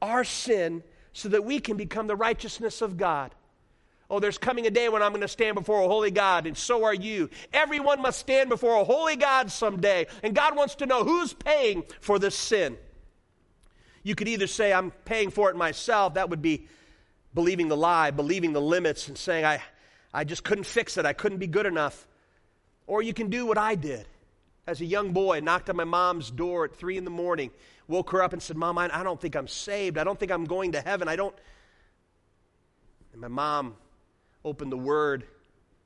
our 0.00 0.22
sin 0.22 0.84
so 1.12 1.28
that 1.30 1.44
we 1.44 1.58
can 1.58 1.76
become 1.76 2.06
the 2.06 2.16
righteousness 2.16 2.82
of 2.82 2.96
God. 2.96 3.34
Oh, 4.14 4.20
there's 4.20 4.38
coming 4.38 4.64
a 4.68 4.70
day 4.70 4.88
when 4.88 5.02
I'm 5.02 5.10
going 5.10 5.22
to 5.22 5.28
stand 5.28 5.56
before 5.56 5.82
a 5.82 5.88
holy 5.88 6.12
God, 6.12 6.46
and 6.46 6.56
so 6.56 6.84
are 6.84 6.94
you. 6.94 7.30
Everyone 7.52 8.00
must 8.00 8.20
stand 8.20 8.48
before 8.48 8.80
a 8.80 8.84
holy 8.84 9.16
God 9.16 9.50
someday, 9.50 10.06
and 10.22 10.36
God 10.36 10.54
wants 10.54 10.76
to 10.76 10.86
know 10.86 11.02
who's 11.02 11.32
paying 11.32 11.82
for 11.98 12.20
this 12.20 12.36
sin. 12.36 12.78
You 14.04 14.14
could 14.14 14.28
either 14.28 14.46
say, 14.46 14.72
I'm 14.72 14.92
paying 14.92 15.30
for 15.30 15.50
it 15.50 15.56
myself, 15.56 16.14
that 16.14 16.30
would 16.30 16.42
be 16.42 16.68
believing 17.34 17.66
the 17.66 17.76
lie, 17.76 18.12
believing 18.12 18.52
the 18.52 18.60
limits, 18.60 19.08
and 19.08 19.18
saying, 19.18 19.44
I, 19.44 19.60
I 20.12 20.22
just 20.22 20.44
couldn't 20.44 20.62
fix 20.62 20.96
it, 20.96 21.04
I 21.04 21.12
couldn't 21.12 21.38
be 21.38 21.48
good 21.48 21.66
enough. 21.66 22.06
Or 22.86 23.02
you 23.02 23.14
can 23.14 23.30
do 23.30 23.46
what 23.46 23.58
I 23.58 23.74
did. 23.74 24.06
As 24.64 24.80
a 24.80 24.84
young 24.84 25.10
boy, 25.10 25.40
knocked 25.40 25.70
on 25.70 25.74
my 25.76 25.82
mom's 25.82 26.30
door 26.30 26.66
at 26.66 26.76
three 26.76 26.96
in 26.96 27.04
the 27.04 27.10
morning 27.10 27.50
woke 27.88 28.10
her 28.10 28.22
up 28.22 28.32
and 28.32 28.40
said, 28.40 28.56
Mom, 28.56 28.78
I, 28.78 28.88
I 28.92 29.02
don't 29.02 29.20
think 29.20 29.34
I'm 29.34 29.48
saved. 29.48 29.98
I 29.98 30.04
don't 30.04 30.18
think 30.18 30.32
I'm 30.32 30.44
going 30.44 30.72
to 30.72 30.80
heaven. 30.80 31.08
I 31.08 31.16
don't. 31.16 31.34
And 33.12 33.20
my 33.20 33.28
mom 33.28 33.74
opened 34.44 34.72
the 34.72 34.76
Word. 34.76 35.24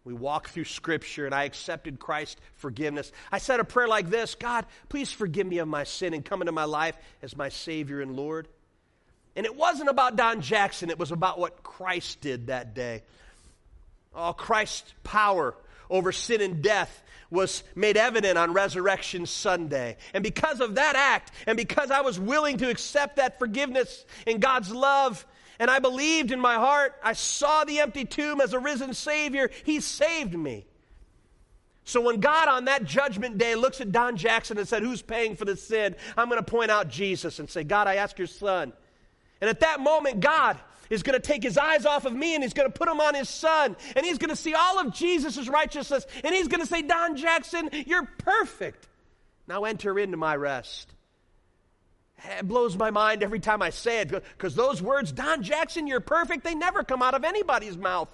We 0.05 0.14
walked 0.14 0.51
through 0.51 0.64
Scripture 0.64 1.27
and 1.27 1.35
I 1.35 1.44
accepted 1.44 1.99
Christ's 1.99 2.40
forgiveness. 2.57 3.12
I 3.31 3.38
said 3.38 3.61
a 3.61 3.64
prayer 3.64 3.88
like 3.88 4.09
this 4.09 4.35
God, 4.35 4.66
please 4.88 5.12
forgive 5.12 5.47
me 5.47 5.59
of 5.59 5.68
my 5.68 5.85
sin 5.85 6.14
and 6.14 6.25
come 6.25 6.40
into 6.40 6.53
my 6.53 6.64
life 6.64 6.97
as 7.23 7.37
my 7.37 7.51
Savior 7.51 8.01
and 8.01 8.16
Lord. 8.16 8.49
And 9.37 9.47
it 9.47 9.55
wasn't 9.55 9.88
about 9.88 10.16
Don 10.16 10.40
Jackson, 10.40 10.90
it 10.90 10.99
was 10.99 11.12
about 11.12 11.38
what 11.38 11.62
Christ 11.62 12.21
did 12.21 12.49
that 12.49 12.75
day. 12.75 13.03
Oh, 14.14 14.33
Christ's 14.33 14.92
power 15.05 15.55
over 15.90 16.11
sin 16.11 16.40
and 16.40 16.62
death 16.62 17.03
was 17.31 17.62
made 17.75 17.97
evident 17.97 18.38
on 18.38 18.53
Resurrection 18.53 19.27
Sunday. 19.27 19.97
And 20.14 20.25
because 20.25 20.61
of 20.61 20.77
that 20.77 20.97
act, 20.97 21.33
and 21.47 21.57
because 21.57 21.90
I 21.90 22.01
was 22.01 22.18
willing 22.18 22.57
to 22.59 22.71
accept 22.71 23.16
that 23.16 23.38
forgiveness 23.38 24.05
and 24.27 24.40
God's 24.40 24.73
love, 24.73 25.27
and 25.59 25.71
I 25.71 25.79
believed 25.79 26.31
in 26.31 26.40
my 26.40 26.55
heart, 26.55 26.94
I 27.03 27.12
saw 27.14 27.64
the 27.64 27.81
empty 27.81 28.05
tomb 28.05 28.40
as 28.40 28.53
a 28.53 28.59
risen 28.59 28.94
Savior, 28.94 29.51
He 29.64 29.81
saved 29.81 30.35
me. 30.35 30.66
So 31.85 32.03
when 32.03 32.21
God 32.21 32.49
on 32.49 32.66
that 32.66 32.85
judgment 32.85 33.38
day 33.38 33.55
looks 33.55 33.81
at 33.81 33.90
Don 33.90 34.16
Jackson 34.18 34.59
and 34.59 34.68
said, 34.68 34.83
Who's 34.83 35.01
paying 35.01 35.37
for 35.37 35.47
the 35.47 35.57
sin? 35.57 35.97
I'm 36.18 36.29
going 36.29 36.42
to 36.42 36.49
point 36.49 36.71
out 36.71 36.88
Jesus 36.88 37.38
and 37.38 37.49
say, 37.49 37.64
God, 37.64 37.87
I 37.87 37.94
ask 37.94 38.18
your 38.18 38.27
son. 38.27 38.75
And 39.40 39.49
at 39.49 39.61
that 39.61 39.81
moment, 39.81 40.21
God 40.21 40.59
is 40.90 41.03
going 41.03 41.18
to 41.18 41.27
take 41.27 41.42
his 41.42 41.57
eyes 41.57 41.87
off 41.87 42.05
of 42.05 42.12
me 42.12 42.35
and 42.35 42.42
he's 42.42 42.53
going 42.53 42.71
to 42.71 42.79
put 42.79 42.88
them 42.88 43.01
on 43.01 43.14
his 43.14 43.29
son. 43.29 43.75
And 43.97 44.05
he's 44.05 44.18
going 44.18 44.31
to 44.31 44.37
see 44.37 44.55
all 44.55 44.79
of 44.79 44.92
Jesus' 44.92 45.49
righteousness. 45.49 46.07
And 46.23 46.35
he's 46.35 46.49
going 46.49 46.61
to 46.61 46.66
say, 46.66 46.83
Don 46.83 47.16
Jackson, 47.16 47.71
you're 47.87 48.09
perfect. 48.18 48.87
Now 49.47 49.64
enter 49.64 49.99
into 49.99 50.16
my 50.16 50.37
rest. 50.37 50.92
It 52.24 52.48
blows 52.48 52.76
my 52.76 52.90
mind 52.90 53.22
every 53.22 53.40
time 53.40 53.62
I 53.62 53.70
say 53.70 54.00
it 54.00 54.11
because 54.11 54.54
those 54.54 54.83
words, 54.83 55.12
Don 55.12 55.42
Jackson, 55.42 55.87
you're 55.87 56.00
perfect, 56.00 56.44
they 56.44 56.54
never 56.54 56.83
come 56.83 57.02
out 57.02 57.14
of 57.14 57.24
anybody's 57.24 57.76
mouth. 57.76 58.09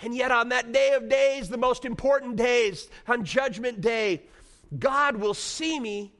And 0.00 0.14
yet, 0.14 0.30
on 0.30 0.50
that 0.50 0.72
day 0.72 0.92
of 0.92 1.08
days, 1.08 1.48
the 1.48 1.58
most 1.58 1.84
important 1.84 2.36
days, 2.36 2.88
on 3.08 3.24
Judgment 3.24 3.80
Day, 3.80 4.22
God 4.78 5.16
will 5.16 5.34
see 5.34 5.80
me 5.80 6.12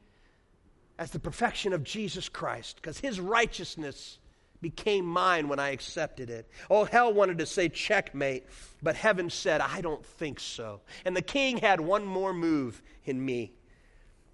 as 0.98 1.12
the 1.12 1.20
perfection 1.20 1.72
of 1.72 1.84
Jesus 1.84 2.28
Christ 2.28 2.76
because 2.76 2.98
his 2.98 3.20
righteousness 3.20 4.18
became 4.60 5.04
mine 5.04 5.46
when 5.46 5.60
I 5.60 5.70
accepted 5.70 6.30
it. 6.30 6.50
Oh, 6.68 6.84
hell 6.84 7.12
wanted 7.12 7.38
to 7.38 7.46
say 7.46 7.68
checkmate, 7.68 8.44
but 8.82 8.96
heaven 8.96 9.30
said, 9.30 9.60
I 9.60 9.80
don't 9.80 10.04
think 10.04 10.40
so. 10.40 10.80
And 11.04 11.16
the 11.16 11.22
king 11.22 11.58
had 11.58 11.80
one 11.80 12.04
more 12.04 12.32
move 12.32 12.82
in 13.04 13.24
me. 13.24 13.52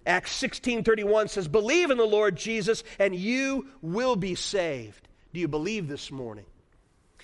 Acts 0.05 0.31
16:31 0.31 1.27
says, 1.27 1.47
"Believe 1.47 1.89
in 1.89 1.97
the 1.97 2.05
Lord 2.05 2.35
Jesus 2.35 2.83
and 2.99 3.15
you 3.15 3.69
will 3.81 4.15
be 4.15 4.35
saved." 4.35 5.07
Do 5.33 5.39
you 5.39 5.47
believe 5.47 5.87
this 5.87 6.11
morning? 6.11 6.45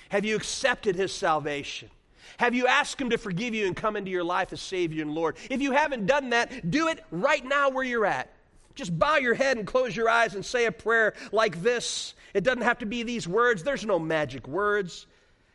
Have 0.10 0.26
you 0.26 0.36
accepted 0.36 0.96
his 0.96 1.14
salvation? 1.14 1.90
Have 2.38 2.54
you 2.56 2.68
asked 2.68 3.00
him 3.00 3.12
to 3.12 3.18
forgive 3.18 3.54
you 3.54 3.68
and 3.68 3.76
come 3.76 3.96
into 3.96 4.12
your 4.12 4.24
life 4.24 4.52
as 4.52 4.62
Savior 4.62 5.04
and 5.04 5.14
Lord? 5.14 5.38
If 5.50 5.62
you 5.62 5.72
haven't 5.72 6.08
done 6.08 6.32
that, 6.32 6.70
do 6.70 6.88
it 6.88 7.04
right 7.12 7.46
now 7.46 7.70
where 7.70 7.84
you're 7.84 8.06
at. 8.06 8.30
Just 8.76 8.98
bow 8.98 9.18
your 9.18 9.34
head 9.34 9.58
and 9.58 9.68
close 9.68 9.96
your 9.96 10.10
eyes 10.10 10.34
and 10.34 10.46
say 10.46 10.66
a 10.66 10.72
prayer 10.72 11.14
like 11.32 11.62
this. 11.62 12.16
It 12.34 12.44
doesn't 12.44 12.64
have 12.64 12.80
to 12.80 12.86
be 12.86 13.04
these 13.04 13.28
words, 13.28 13.64
there's 13.64 13.86
no 13.86 14.00
magic 14.00 14.48
words. 14.48 15.08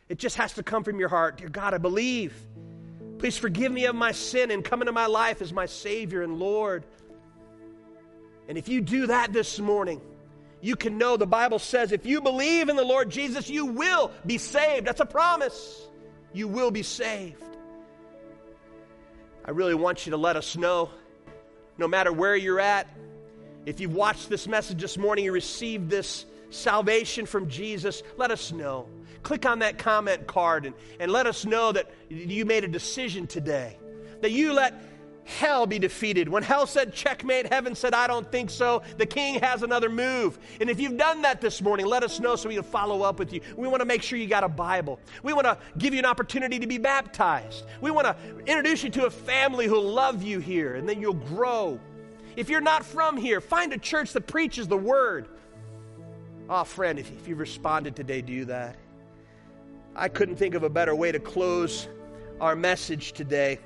It 0.09 0.17
just 0.17 0.37
has 0.37 0.53
to 0.53 0.63
come 0.63 0.83
from 0.83 0.99
your 0.99 1.09
heart. 1.09 1.37
Dear 1.37 1.49
God, 1.49 1.73
I 1.73 1.77
believe. 1.77 2.33
Please 3.17 3.37
forgive 3.37 3.71
me 3.71 3.85
of 3.85 3.95
my 3.95 4.11
sin 4.11 4.51
and 4.51 4.63
come 4.63 4.81
into 4.81 4.93
my 4.93 5.07
life 5.07 5.41
as 5.41 5.51
my 5.51 5.65
Savior 5.65 6.21
and 6.21 6.39
Lord. 6.39 6.85
And 8.47 8.57
if 8.57 8.69
you 8.69 8.81
do 8.81 9.07
that 9.07 9.33
this 9.33 9.59
morning, 9.59 10.01
you 10.61 10.75
can 10.75 10.97
know 10.97 11.17
the 11.17 11.27
Bible 11.27 11.59
says 11.59 11.91
if 11.91 12.05
you 12.05 12.21
believe 12.21 12.69
in 12.69 12.75
the 12.75 12.83
Lord 12.83 13.09
Jesus, 13.09 13.49
you 13.49 13.65
will 13.65 14.11
be 14.25 14.37
saved. 14.37 14.87
That's 14.87 15.01
a 15.01 15.05
promise. 15.05 15.87
You 16.33 16.47
will 16.47 16.71
be 16.71 16.83
saved. 16.83 17.43
I 19.45 19.51
really 19.51 19.75
want 19.75 20.05
you 20.05 20.11
to 20.11 20.17
let 20.17 20.35
us 20.35 20.57
know, 20.57 20.89
no 21.77 21.87
matter 21.87 22.11
where 22.11 22.35
you're 22.35 22.59
at, 22.59 22.87
if 23.65 23.79
you've 23.79 23.93
watched 23.93 24.29
this 24.29 24.47
message 24.47 24.81
this 24.81 24.97
morning, 24.97 25.25
you 25.25 25.31
received 25.31 25.89
this 25.89 26.25
salvation 26.49 27.25
from 27.25 27.49
Jesus, 27.49 28.03
let 28.17 28.31
us 28.31 28.51
know. 28.51 28.87
Click 29.23 29.45
on 29.45 29.59
that 29.59 29.77
comment 29.77 30.27
card 30.27 30.65
and, 30.65 30.75
and 30.99 31.11
let 31.11 31.27
us 31.27 31.45
know 31.45 31.71
that 31.71 31.91
you 32.09 32.45
made 32.45 32.63
a 32.63 32.67
decision 32.67 33.27
today. 33.27 33.77
That 34.21 34.31
you 34.31 34.53
let 34.53 34.73
hell 35.27 35.67
be 35.67 35.77
defeated. 35.77 36.29
When 36.29 36.41
hell 36.41 36.65
said 36.65 36.93
checkmate, 36.93 37.51
heaven 37.51 37.75
said, 37.75 37.93
I 37.93 38.07
don't 38.07 38.29
think 38.31 38.49
so. 38.49 38.81
The 38.97 39.05
king 39.05 39.39
has 39.41 39.61
another 39.61 39.89
move. 39.89 40.39
And 40.61 40.69
if 40.69 40.79
you've 40.79 40.97
done 40.97 41.21
that 41.23 41.41
this 41.41 41.61
morning, 41.61 41.85
let 41.85 42.03
us 42.03 42.19
know 42.19 42.37
so 42.37 42.47
we 42.47 42.55
can 42.55 42.63
follow 42.63 43.01
up 43.01 43.19
with 43.19 43.33
you. 43.33 43.41
We 43.57 43.67
want 43.67 43.81
to 43.81 43.85
make 43.85 44.01
sure 44.01 44.17
you 44.17 44.27
got 44.27 44.45
a 44.45 44.49
Bible. 44.49 44.99
We 45.23 45.33
want 45.33 45.45
to 45.45 45.57
give 45.77 45.93
you 45.93 45.99
an 45.99 46.05
opportunity 46.05 46.59
to 46.59 46.67
be 46.67 46.77
baptized. 46.77 47.65
We 47.81 47.91
want 47.91 48.07
to 48.07 48.15
introduce 48.45 48.83
you 48.83 48.89
to 48.91 49.05
a 49.05 49.09
family 49.09 49.67
who'll 49.67 49.83
love 49.83 50.23
you 50.23 50.39
here, 50.39 50.75
and 50.75 50.87
then 50.87 51.01
you'll 51.01 51.13
grow. 51.13 51.77
If 52.37 52.49
you're 52.49 52.61
not 52.61 52.85
from 52.85 53.17
here, 53.17 53.41
find 53.41 53.73
a 53.73 53.77
church 53.77 54.13
that 54.13 54.27
preaches 54.27 54.67
the 54.67 54.77
word. 54.77 55.27
Oh, 56.49 56.63
friend, 56.63 56.97
if, 56.97 57.11
if 57.11 57.27
you 57.27 57.35
responded 57.35 57.97
today, 57.97 58.21
do 58.21 58.45
that. 58.45 58.77
I 59.93 60.07
couldn't 60.07 60.37
think 60.37 60.55
of 60.55 60.63
a 60.63 60.69
better 60.69 60.95
way 60.95 61.11
to 61.11 61.19
close 61.19 61.89
our 62.39 62.55
message 62.55 63.11
today 63.11 63.59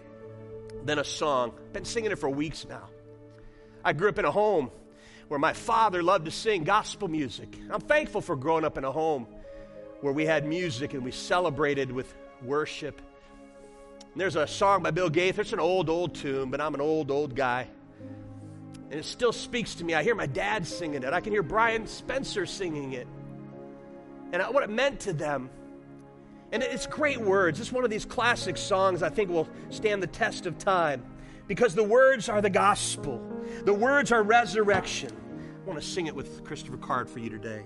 than 0.84 1.00
a 1.00 1.04
song. 1.04 1.54
Been 1.74 1.86
singing 1.86 2.12
it 2.12 2.20
for 2.20 2.30
weeks 2.30 2.66
now. 2.68 2.90
I 3.84 3.94
grew 3.94 4.10
up 4.10 4.20
in 4.20 4.26
a 4.26 4.32
home 4.32 4.72
where 5.28 5.40
my 5.40 5.54
father 5.54 6.04
loved 6.04 6.26
to 6.26 6.32
sing 6.32 6.64
gospel 6.64 7.08
music. 7.08 7.58
I'm 7.70 7.82
thankful 7.82 8.22
for 8.22 8.36
growing 8.36 8.66
up 8.66 8.78
in 8.78 8.84
a 8.84 8.92
home 8.92 9.28
where 10.02 10.14
we 10.14 10.26
had 10.26 10.46
music 10.46 10.94
and 10.94 11.04
we 11.04 11.12
celebrated 11.12 11.92
with 11.92 12.14
worship. 12.44 13.02
And 14.12 14.20
there's 14.20 14.36
a 14.36 14.46
song 14.46 14.84
by 14.84 14.92
Bill 14.92 15.10
Gaither. 15.10 15.42
It's 15.42 15.54
an 15.54 15.60
old, 15.60 15.90
old 15.90 16.16
tune, 16.16 16.50
but 16.50 16.60
I'm 16.60 16.76
an 16.76 16.82
old, 16.82 17.12
old 17.12 17.36
guy. 17.36 17.68
And 18.90 19.00
it 19.00 19.06
still 19.06 19.32
speaks 19.32 19.76
to 19.76 19.86
me. 19.86 19.94
I 19.94 20.04
hear 20.04 20.16
my 20.16 20.26
dad 20.26 20.68
singing 20.68 21.04
it, 21.04 21.14
I 21.14 21.22
can 21.22 21.32
hear 21.32 21.44
Brian 21.44 21.88
Spencer 21.88 22.46
singing 22.46 22.94
it. 22.94 23.08
And 24.34 24.42
what 24.54 24.64
it 24.64 24.70
meant 24.70 25.02
to 25.02 25.14
them 25.14 25.50
and 26.52 26.62
it's 26.64 26.88
great 26.88 27.20
words. 27.20 27.60
It's 27.60 27.72
one 27.72 27.84
of 27.84 27.90
these 27.90 28.06
classic 28.06 28.58
songs 28.58 29.04
I 29.04 29.10
think 29.10 29.30
will 29.30 29.48
stand 29.70 30.04
the 30.04 30.08
test 30.08 30.46
of 30.46 30.58
time 30.58 31.04
because 31.48 31.76
the 31.76 31.84
words 31.84 32.30
are 32.30 32.42
the 32.42 32.50
gospel, 32.50 33.22
the 33.64 33.74
words 33.74 34.12
are 34.12 34.24
resurrection. 34.24 35.12
I 35.64 35.68
want 35.68 35.80
to 35.80 35.86
sing 35.86 36.08
it 36.08 36.16
with 36.16 36.44
Christopher 36.44 36.78
Card 36.78 37.10
for 37.10 37.20
you 37.20 37.30
today. 37.30 37.64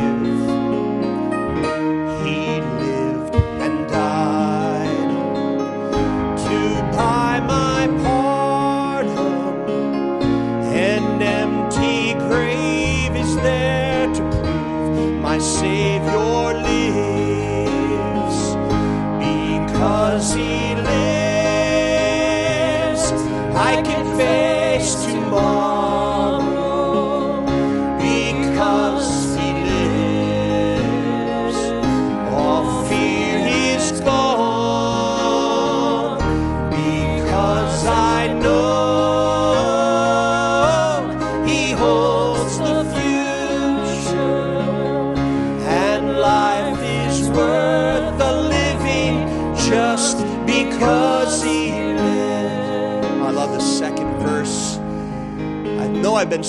I've 0.00 0.63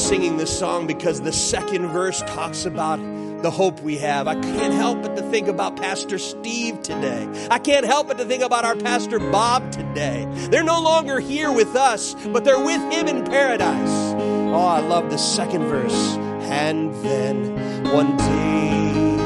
singing 0.06 0.38
this 0.38 0.56
song 0.56 0.86
because 0.86 1.22
the 1.22 1.34
second 1.34 1.88
verse 1.88 2.22
talks 2.28 2.64
about 2.66 2.98
the 3.42 3.50
hope 3.50 3.80
we 3.80 3.98
have. 3.98 4.28
I 4.28 4.36
can't 4.36 4.72
help 4.72 5.02
but 5.02 5.16
to 5.16 5.24
think 5.32 5.48
about 5.48 5.78
Pastor 5.78 6.20
Steve 6.20 6.84
today. 6.84 7.28
I 7.50 7.58
can't 7.58 7.88
help 7.88 8.10
but 8.10 8.20
to 8.20 8.26
think 8.26 8.44
about 8.44 8.66
our 8.66 8.76
Pastor 8.76 9.18
Bob 9.18 9.72
today. 9.72 10.28
They're 10.52 10.64
no 10.64 10.80
longer 10.80 11.20
here 11.20 11.52
with 11.52 11.76
us, 11.76 12.14
but 12.28 12.44
they're 12.44 12.64
with 12.64 12.82
him 12.94 13.08
in 13.08 13.26
paradise. 13.26 14.14
Oh, 14.54 14.68
I 14.68 14.82
love 14.82 15.10
the 15.10 15.18
second 15.18 15.64
verse. 15.64 16.18
And 16.52 16.94
then 17.04 17.86
one 17.92 18.16
day 18.16 19.18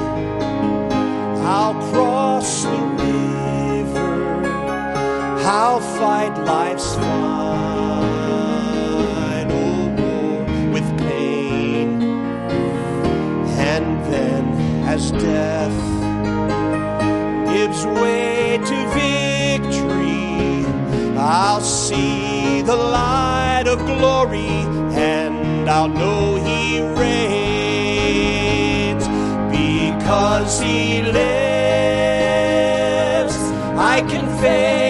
I'll 1.43 1.73
cross 1.91 2.63
the 2.63 2.81
river, 3.03 4.45
I'll 5.43 5.81
fight 5.81 6.37
life's 6.45 6.95
fight. 6.95 7.48
As 14.99 15.11
death 15.11 15.79
gives 17.53 17.85
way 17.85 18.59
to 18.69 18.77
victory, 18.99 20.65
I'll 21.17 21.61
see 21.61 22.61
the 22.61 22.75
light 22.75 23.63
of 23.67 23.79
glory 23.85 24.65
and 25.13 25.69
I'll 25.69 25.87
know 25.87 26.35
He 26.35 26.81
reigns 27.01 27.45
because 29.57 30.59
He 30.59 31.01
lives. 31.01 31.19
I 33.93 34.01
can 34.09 34.27
face 34.41 34.88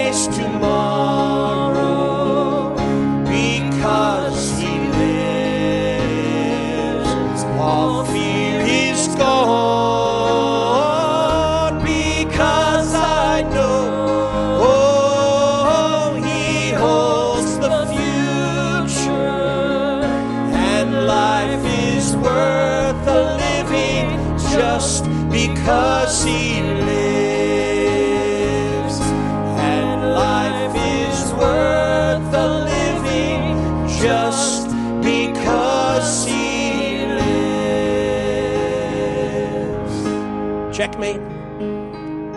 Checkmate? 40.79 41.19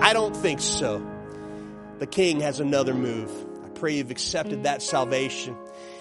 I 0.03 0.13
don't 0.13 0.35
think 0.35 0.61
so. 0.61 1.01
The 2.01 2.09
king 2.09 2.41
has 2.41 2.59
another 2.59 2.93
move. 2.93 3.31
I 3.65 3.69
pray 3.69 3.95
you've 3.95 4.11
accepted 4.11 4.65
that 4.65 4.83
salvation. 4.83 5.57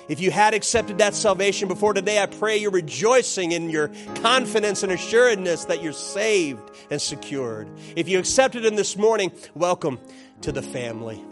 If 0.09 0.19
you 0.19 0.31
had 0.31 0.55
accepted 0.55 0.97
that 0.97 1.13
salvation 1.13 1.67
before 1.67 1.93
today, 1.93 2.19
I 2.19 2.25
pray 2.25 2.57
you're 2.57 2.71
rejoicing 2.71 3.51
in 3.51 3.69
your 3.69 3.91
confidence 4.23 4.81
and 4.81 4.91
assuredness 4.91 5.65
that 5.65 5.83
you're 5.83 5.93
saved 5.93 6.67
and 6.89 6.99
secured. 6.99 7.69
If 7.95 8.09
you 8.09 8.17
accepted 8.17 8.65
Him 8.65 8.75
this 8.75 8.97
morning, 8.97 9.31
welcome 9.53 9.99
to 10.41 10.51
the 10.51 10.63
family. 10.63 11.23